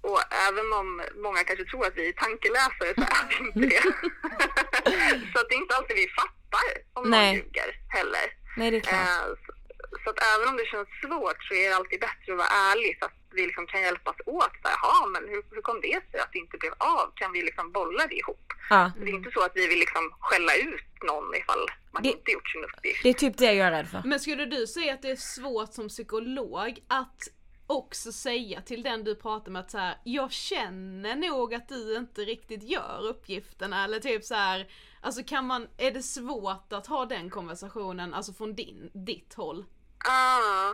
[0.01, 3.81] och även om många kanske tror att vi är tankeläsare så är vi inte det.
[5.31, 7.35] så att det är inte alltid vi fattar om någon Nej.
[7.35, 8.25] ljuger heller.
[8.57, 9.01] Nej det är klart.
[9.01, 9.58] Eh,
[10.03, 12.97] så, att även om det känns svårt så är det alltid bättre att vara ärlig
[12.99, 14.51] så att vi liksom kan hjälpas åt.
[14.61, 17.05] Så här, Jaha, men hur, hur kom det sig att det inte blev av?
[17.15, 18.45] Kan vi liksom bolla det ihop?
[18.69, 18.91] Ja.
[18.99, 22.31] Det är inte så att vi vill liksom skälla ut någon ifall man Det- inte
[22.31, 23.03] gjort sin uppgift.
[23.03, 24.01] Det är typ det jag är rädd för.
[24.05, 27.21] Men skulle du säga att det är svårt som psykolog att
[27.67, 31.97] också säga till den du pratar med att så här, jag känner nog att du
[31.97, 34.67] inte riktigt gör uppgifterna eller typ så här,
[35.01, 39.65] alltså kan man, är det svårt att ha den konversationen, alltså från din, ditt håll?
[40.05, 40.73] Ah.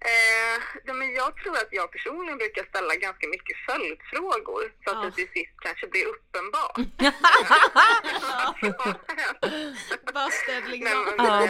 [0.00, 4.96] Eh, ja, men jag tror att jag personligen brukar ställa ganska mycket följdfrågor så att
[4.96, 5.02] Ja.
[5.04, 6.76] det till sist kanske blir uppenbart.
[11.16, 11.44] Men, Ja.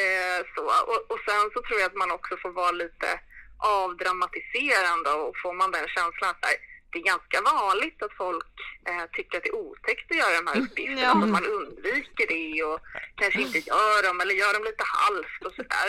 [0.00, 0.62] eh, så.
[0.90, 3.20] Och, och sen så tror jag att man också får vara lite
[3.58, 6.56] avdramatiserande och får man den känslan så här,
[6.92, 8.52] det är ganska vanligt att folk
[8.88, 11.10] eh, tycker att det är otäckt att göra de här uppgifterna, Ja.
[11.22, 12.80] att man undviker det och
[13.20, 15.88] kanske inte gör dem eller gör dem lite halvt och sådär.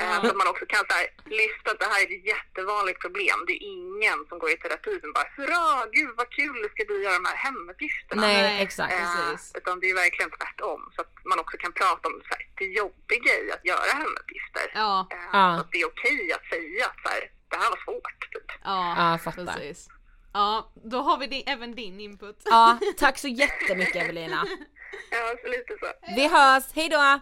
[0.00, 1.06] Eh, så att man också kan så här,
[1.40, 3.38] lyfta att det här är ett jättevanligt problem.
[3.46, 6.82] Det är ingen som går i terapi som bara hurra, gud vad kul det ska
[6.88, 8.22] bli att göra de här hemuppgifterna.
[8.22, 8.92] Nej, exakt.
[8.92, 10.80] Eh, utan det är verkligen tvärtom.
[10.94, 14.66] Så att man också kan prata om så här, det jobbiga i att göra hemuppgifter.
[14.74, 15.54] Ja, Eh, Ja.
[15.56, 18.20] Så att det är okej att säga att så här, det här var svårt.
[18.32, 18.48] Typ.
[18.64, 19.44] ja, Ja, jag fattar.
[19.46, 19.88] precis.
[20.36, 22.42] Ja, då har vi din, även din input.
[22.44, 24.44] Ja, tack så jättemycket Evelina.
[25.10, 26.14] Ja, så lite så.
[26.16, 27.20] Vi hörs, hejdå!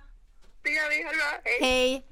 [0.62, 1.40] Det gör vi, ha det bra.
[1.44, 1.58] Hej.
[1.60, 2.06] Hej!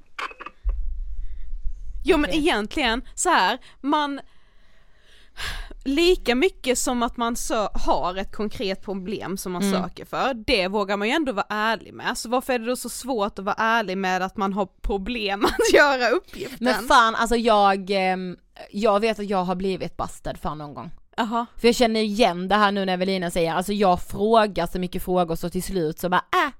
[2.03, 4.19] Jo men egentligen så här, man
[5.85, 7.35] Lika mycket som att man
[7.73, 9.83] har ett konkret problem som man Mm.
[9.83, 12.17] söker för, det vågar man ju ändå vara ärlig med.
[12.17, 15.45] Så varför är det då så svårt att vara ärlig med att man har problem
[15.45, 16.57] att göra uppgiften?
[16.59, 18.37] Men fan alltså jag, ehm,
[18.71, 20.91] jag vet att jag har blivit bastad för någon gång.
[21.17, 21.45] Jaha.
[21.57, 25.03] För jag känner igen det här nu när Evelina säger, alltså jag frågar så mycket
[25.03, 26.51] frågor så till slut så bara äh.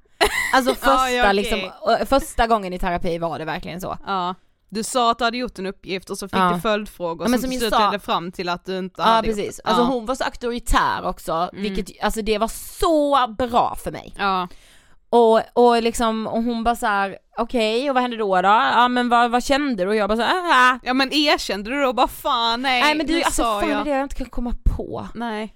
[0.55, 1.33] Alltså första Ja, ja, okej.
[1.33, 1.59] liksom,
[2.05, 3.97] första gången i terapi var det verkligen så.
[4.05, 4.35] Ja.
[4.73, 6.51] Du sa att du hade gjort en uppgift och så fick Ja.
[6.55, 9.01] du följdfrågor Ja, men som som till slut sa- ledde fram till att du inte
[9.01, 9.87] Ja hade precis, gjort alltså ja.
[9.87, 12.47] hon var så auktoritär också, vilket, alltså det var
[12.79, 14.13] så bra för mig.
[14.17, 14.47] Ja.
[15.09, 18.47] Och, och liksom, och hon bara såhär, okej och vad hände då då?
[18.47, 19.89] Ja men vad, vad kände du?
[19.89, 20.79] Och jag bara såhär, äh.
[20.83, 23.79] ja men erkände du då bara fan nej, Nej men du, nu alltså fan jag.
[23.79, 25.07] är det jag inte kan komma på.
[25.15, 25.55] Nej.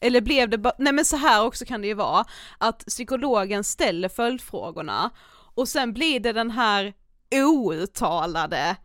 [0.00, 2.24] Eller blev det bara, nej men så här också kan det ju vara,
[2.58, 5.10] att psykologen ställer följdfrågorna
[5.54, 6.92] och sen blir det den här
[7.32, 8.76] outtalade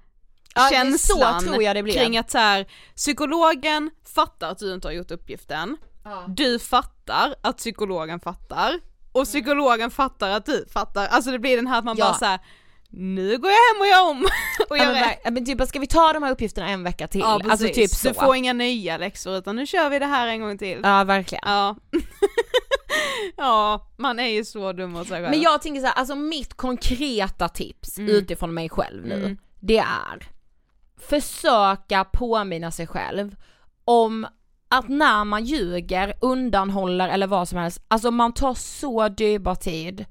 [0.55, 1.93] ja, känslan så tror jag det blir.
[1.93, 6.25] kring att så här, psykologen fattar att du inte har gjort uppgiften, ja.
[6.27, 8.79] du fattar att psykologen fattar,
[9.11, 9.25] och mm.
[9.25, 12.05] psykologen fattar att du fattar, alltså det blir den här att man ja.
[12.05, 12.39] bara såhär
[12.97, 14.27] nu går jag hem och gör om
[14.69, 17.21] och gör ja, men, men typ ska vi ta de här uppgifterna en vecka till?
[17.21, 18.07] Ja, alltså typ så.
[18.07, 20.79] Du får inga nya läxor utan nu kör vi det här en gång till.
[20.83, 21.43] Ja verkligen.
[21.45, 21.75] Ja.
[23.37, 25.29] ja, man är ju så dum mot sig själv.
[25.29, 28.11] Men jag tänker så här, alltså mitt konkreta tips mm.
[28.11, 29.37] utifrån mig själv nu, mm.
[29.59, 30.35] det är
[30.97, 33.35] försöka påminna sig själv
[33.85, 34.27] om
[34.67, 40.05] att när man ljuger, undanhåller eller vad som helst, alltså man tar så dyrbar tid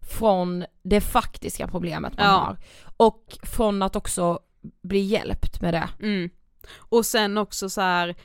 [0.00, 2.32] från det faktiska problemet man ja.
[2.32, 2.58] har.
[2.96, 4.38] Och från att också
[4.82, 5.88] bli hjälpt med det.
[6.00, 6.30] Mm.
[6.78, 8.16] Och sen också så här,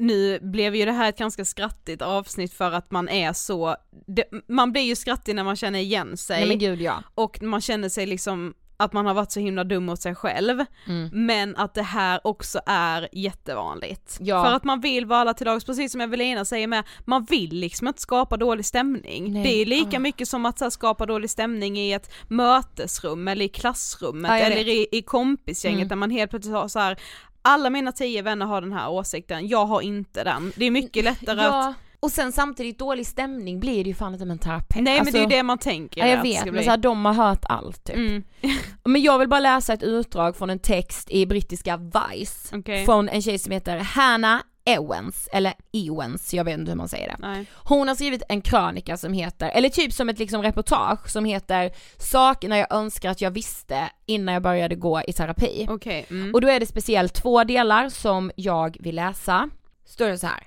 [0.00, 3.76] nu blev ju det här ett ganska skrattigt avsnitt för att man är så,
[4.06, 6.38] det, man blir ju skrattig när man känner igen sig.
[6.38, 7.02] Nej men gud ja.
[7.14, 10.64] Och man känner sig liksom att man har varit så himla dum mot sig själv,
[10.86, 11.10] mm.
[11.12, 14.18] men att det här också är jättevanligt.
[14.20, 14.44] Ja.
[14.44, 17.54] För att man vill vara alla till lags, precis som Evelina säger med, man vill
[17.54, 19.32] liksom inte skapa dålig stämning.
[19.32, 19.42] Nej.
[19.42, 20.00] Det är lika oh.
[20.00, 24.68] mycket som att här, skapa dålig stämning i ett mötesrum eller i klassrummet ja, eller
[24.68, 25.88] i, i kompisgänget mm.
[25.88, 26.98] där man helt plötsligt har så här,
[27.42, 30.52] alla mina tio vänner har den här åsikten, jag har inte den.
[30.56, 31.68] Det är mycket lättare ja.
[31.68, 34.84] att och sen samtidigt dålig stämning blir det ju fan inte med en terapeut.
[34.84, 36.00] Nej alltså, men det är ju alltså, det man tänker.
[36.00, 37.96] Ja, jag vet, men så här, de har hört allt typ.
[37.96, 38.22] Mm.
[38.84, 42.56] men jag vill bara läsa ett utdrag från en text i brittiska Vice.
[42.56, 42.84] Okay.
[42.84, 47.08] Från en tjej som heter Hannah Ewens, eller Ewens, jag vet inte hur man säger
[47.08, 47.16] det.
[47.18, 47.46] Nej.
[47.54, 51.72] Hon har skrivit en krönika som heter, eller typ som ett liksom reportage som heter
[51.98, 55.66] Sakerna jag önskar att jag visste innan jag började gå i terapi.
[55.70, 56.04] Okay.
[56.10, 56.34] Mm.
[56.34, 59.50] Och då är det speciellt två delar som jag vill läsa.
[59.84, 60.46] Står det så här.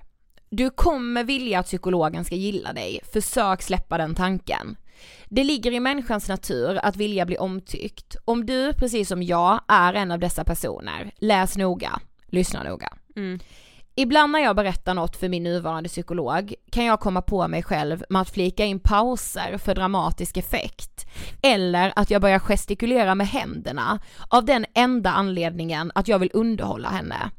[0.49, 4.75] Du kommer vilja att psykologen ska gilla dig, försök släppa den tanken.
[5.29, 8.15] Det ligger i människans natur att vilja bli omtyckt.
[8.25, 12.89] Om du, precis som jag, är en av dessa personer, läs noga, lyssna noga.
[13.15, 13.39] Mm.
[13.95, 18.03] Ibland när jag berättar något för min nuvarande psykolog kan jag komma på mig själv
[18.09, 21.05] med att flika in pauser för dramatisk effekt.
[21.41, 26.89] Eller att jag börjar gestikulera med händerna av den enda anledningen att jag vill underhålla
[26.89, 27.31] henne.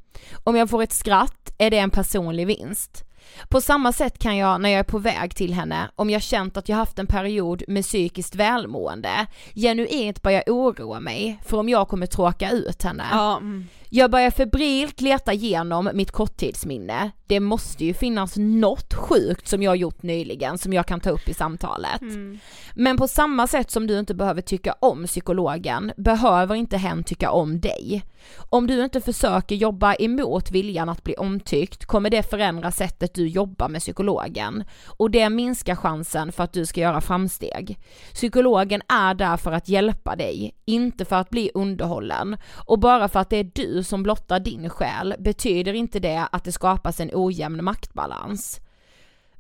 [0.45, 3.05] Om jag får ett skratt är det en personlig vinst.
[3.49, 6.57] På samma sätt kan jag när jag är på väg till henne, om jag känt
[6.57, 11.89] att jag haft en period med psykiskt välmående, genuint börja oroa mig för om jag
[11.89, 13.05] kommer tråka ut henne.
[13.13, 13.37] Ja.
[13.37, 13.67] Mm.
[13.97, 17.11] Jag börjar febrilt leta igenom mitt korttidsminne.
[17.27, 21.29] Det måste ju finnas något sjukt som jag gjort nyligen som jag kan ta upp
[21.29, 22.01] i samtalet.
[22.01, 22.39] Mm.
[22.75, 27.31] Men på samma sätt som du inte behöver tycka om psykologen behöver inte hen tycka
[27.31, 28.05] om dig.
[28.51, 33.29] Om du inte försöker jobba emot viljan att bli omtyckt kommer det förändra sättet du
[33.29, 37.79] jobbar med psykologen och det minskar chansen för att du ska göra framsteg.
[38.15, 42.37] Psykologen är där för att hjälpa dig, inte för att bli underhållen
[42.67, 46.45] och bara för att det är du som blottar din själ betyder inte det att
[46.45, 48.61] det skapas en ojämn maktbalans.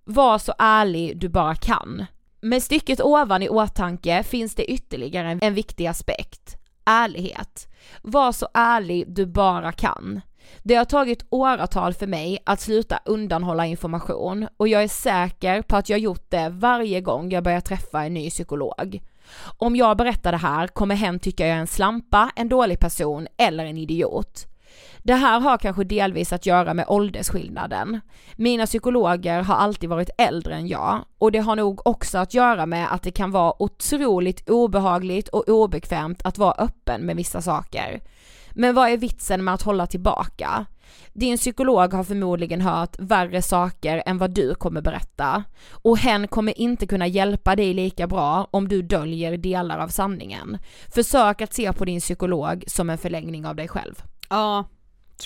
[0.05, 2.07] Var så ärlig du bara kan.
[2.41, 6.57] Med stycket ovan i åtanke finns det ytterligare en viktig aspekt.
[6.87, 7.69] Ärlighet.
[8.03, 10.21] Var så ärlig du bara kan.
[10.63, 15.77] Det har tagit åratal för mig att sluta undanhålla information och jag är säker på
[15.77, 19.01] att jag gjort det varje gång jag börjar träffa en ny psykolog.
[19.59, 23.27] Om jag berättar det här kommer hen tycka jag är en slampa, en dålig person
[23.37, 24.47] eller en idiot.
[24.99, 28.01] Det här har kanske delvis att göra med åldersskillnaden.
[28.37, 32.67] Mina psykologer har alltid varit äldre än jag och det har nog också att göra
[32.67, 38.01] med att det kan vara otroligt obehagligt och obekvämt att vara öppen med vissa saker.
[38.53, 40.67] Men vad är vitsen med att hålla tillbaka?
[41.13, 46.59] Din psykolog har förmodligen hört värre saker än vad du kommer berätta och hen kommer
[46.59, 50.59] inte kunna hjälpa dig lika bra om du döljer delar av sanningen.
[50.95, 54.03] Försök att se på din psykolog som en förlängning av dig själv.
[54.29, 54.65] Ja,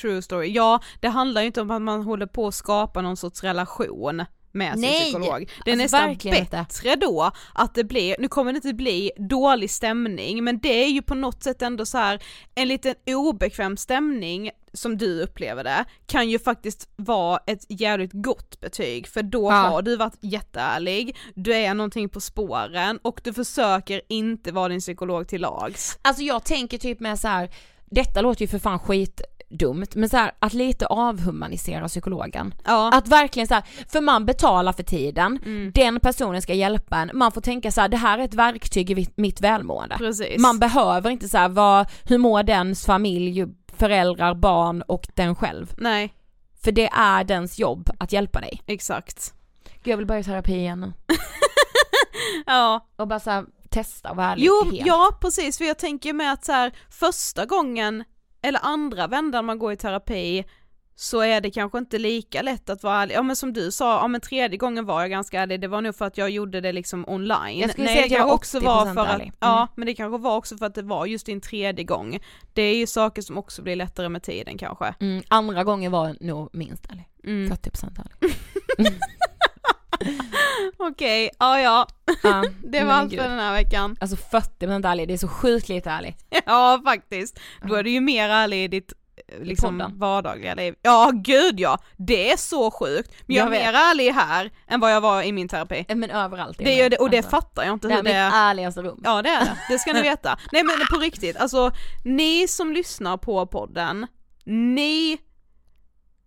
[0.01, 0.53] true story.
[0.53, 4.25] Ja, det handlar ju inte om att man håller på att skapa någon sorts relation
[4.59, 5.51] med sin Nej, psykolog.
[5.65, 7.07] Det är alltså nästan bättre inte.
[7.07, 11.03] då att det blir, nu kommer det inte bli dålig stämning men det är ju
[11.03, 12.23] på något sätt ändå så här
[12.55, 18.61] en liten obekväm stämning som du upplever det, kan ju faktiskt vara ett jävligt gott
[18.61, 19.55] betyg för då ja.
[19.55, 24.81] har du varit jätteärlig, du är någonting på spåren och du försöker inte vara din
[24.81, 25.99] psykolog till lags.
[26.03, 27.51] Alltså jag tänker typ med så här,
[27.91, 32.55] detta låter ju för fan skit dumt, men så här, att lite avhumanisera psykologen.
[32.65, 32.91] Ja.
[32.93, 35.73] Att verkligen så här, för man betalar för tiden, mm.
[35.75, 38.91] den personen ska hjälpa en, man får tänka så här, det här är ett verktyg
[38.91, 39.97] i mitt välmående.
[39.99, 40.39] Precis.
[40.39, 43.47] Man behöver inte så här, vad, hur mår dens familj,
[43.77, 45.73] föräldrar, barn och den själv.
[45.79, 46.15] Nej.
[46.63, 48.63] För det är dens jobb att hjälpa dig.
[48.67, 49.35] Exakt.
[49.83, 50.93] Gud jag vill börja terapi igen
[52.47, 52.87] Ja.
[52.97, 54.87] Och bara så här, testa och vara ärlig Jo, helt.
[54.87, 58.05] ja precis, för jag tänker med att så här, första gången
[58.43, 60.45] eller andra vändan man går i terapi
[61.01, 63.15] så är det kanske inte lika lätt att vara ärlig.
[63.15, 65.81] Ja men som du sa, ja men tredje gången var jag ganska ärlig, det var
[65.81, 67.59] nog för att jag gjorde det liksom online.
[67.59, 69.25] Jag skulle Nej, säga att jag var också var för att, ärlig.
[69.25, 69.35] Mm.
[69.41, 72.19] ja men det kanske var också för att det var just din tredje gång.
[72.53, 74.95] Det är ju saker som också blir lättare med tiden kanske.
[75.01, 77.09] Mm, andra gången var jag nog minst ärlig.
[77.25, 77.53] Mm.
[77.53, 78.37] 40% ärlig.
[80.79, 81.87] Okej, ja ja.
[82.23, 83.97] Ja, det var allt för den här veckan.
[84.01, 86.17] Alltså 40% ärlig, det är så sjukt lite ärlig.
[86.47, 87.41] Ja faktiskt.
[87.69, 88.93] Då är du ju mer ärlig i ditt
[89.29, 89.99] eh, liksom podden.
[89.99, 90.75] vardagliga liv.
[90.83, 93.11] Ja gud ja, det är så sjukt.
[93.27, 93.67] Men jag, Jag är vet.
[93.75, 95.85] mer ärlig här än vad jag var i min terapi.
[95.89, 96.61] Men överallt.
[96.61, 97.31] är Det är det, och det alltså.
[97.31, 99.01] fattar jag inte Det är hur mitt det ärligaste rum.
[99.05, 100.39] Ja det är det, det ska ni veta.
[100.53, 101.71] Nej men på riktigt, alltså
[102.05, 104.07] ni som lyssnar på podden,
[104.45, 105.19] ni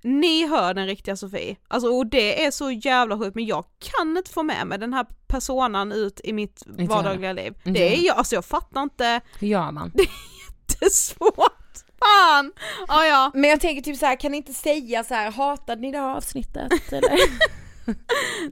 [0.04, 1.56] ni hör den riktiga Sofie.
[1.68, 4.94] Alltså och det är så jävla sjukt men jag kan inte få med mig den
[4.94, 7.54] här personan ut i mitt jag vardagliga liv.
[7.64, 8.04] Inte Det är jag.
[8.04, 9.92] jag, alltså jag fattar inte, Hur gör man?
[10.66, 11.58] det är svårt.
[12.00, 12.52] Fan!
[12.88, 13.32] Ja ja.
[13.34, 15.98] Men jag tänker typ så här, kan ni inte säga så här, hatade ni det
[15.98, 17.20] här avsnittet eller?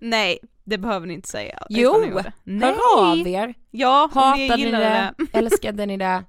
[0.01, 1.59] Nej, det behöver ni inte säga.
[1.69, 2.21] Jo.
[2.43, 2.73] Nej.
[2.95, 3.53] Hör av er.
[3.71, 5.13] Ja, ni Hatade ni det?
[5.17, 5.37] det.
[5.37, 6.23] Älskade ni det?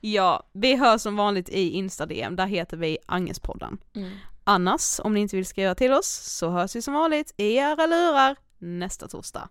[0.00, 3.78] Ja, vi hörs som vanligt i Insta-DM, där heter vi Angespodden.
[3.96, 4.10] Mm.
[4.44, 7.86] Annars, om ni inte vill skriva till oss, så hörs vi som vanligt i era
[7.86, 9.48] lurar nästa torsdag.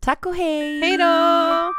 [0.00, 0.80] Tack och hej!
[0.80, 1.72] Hej då!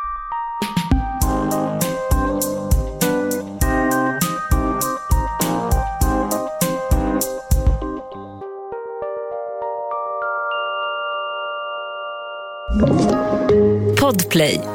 [14.01, 14.74] Podplay.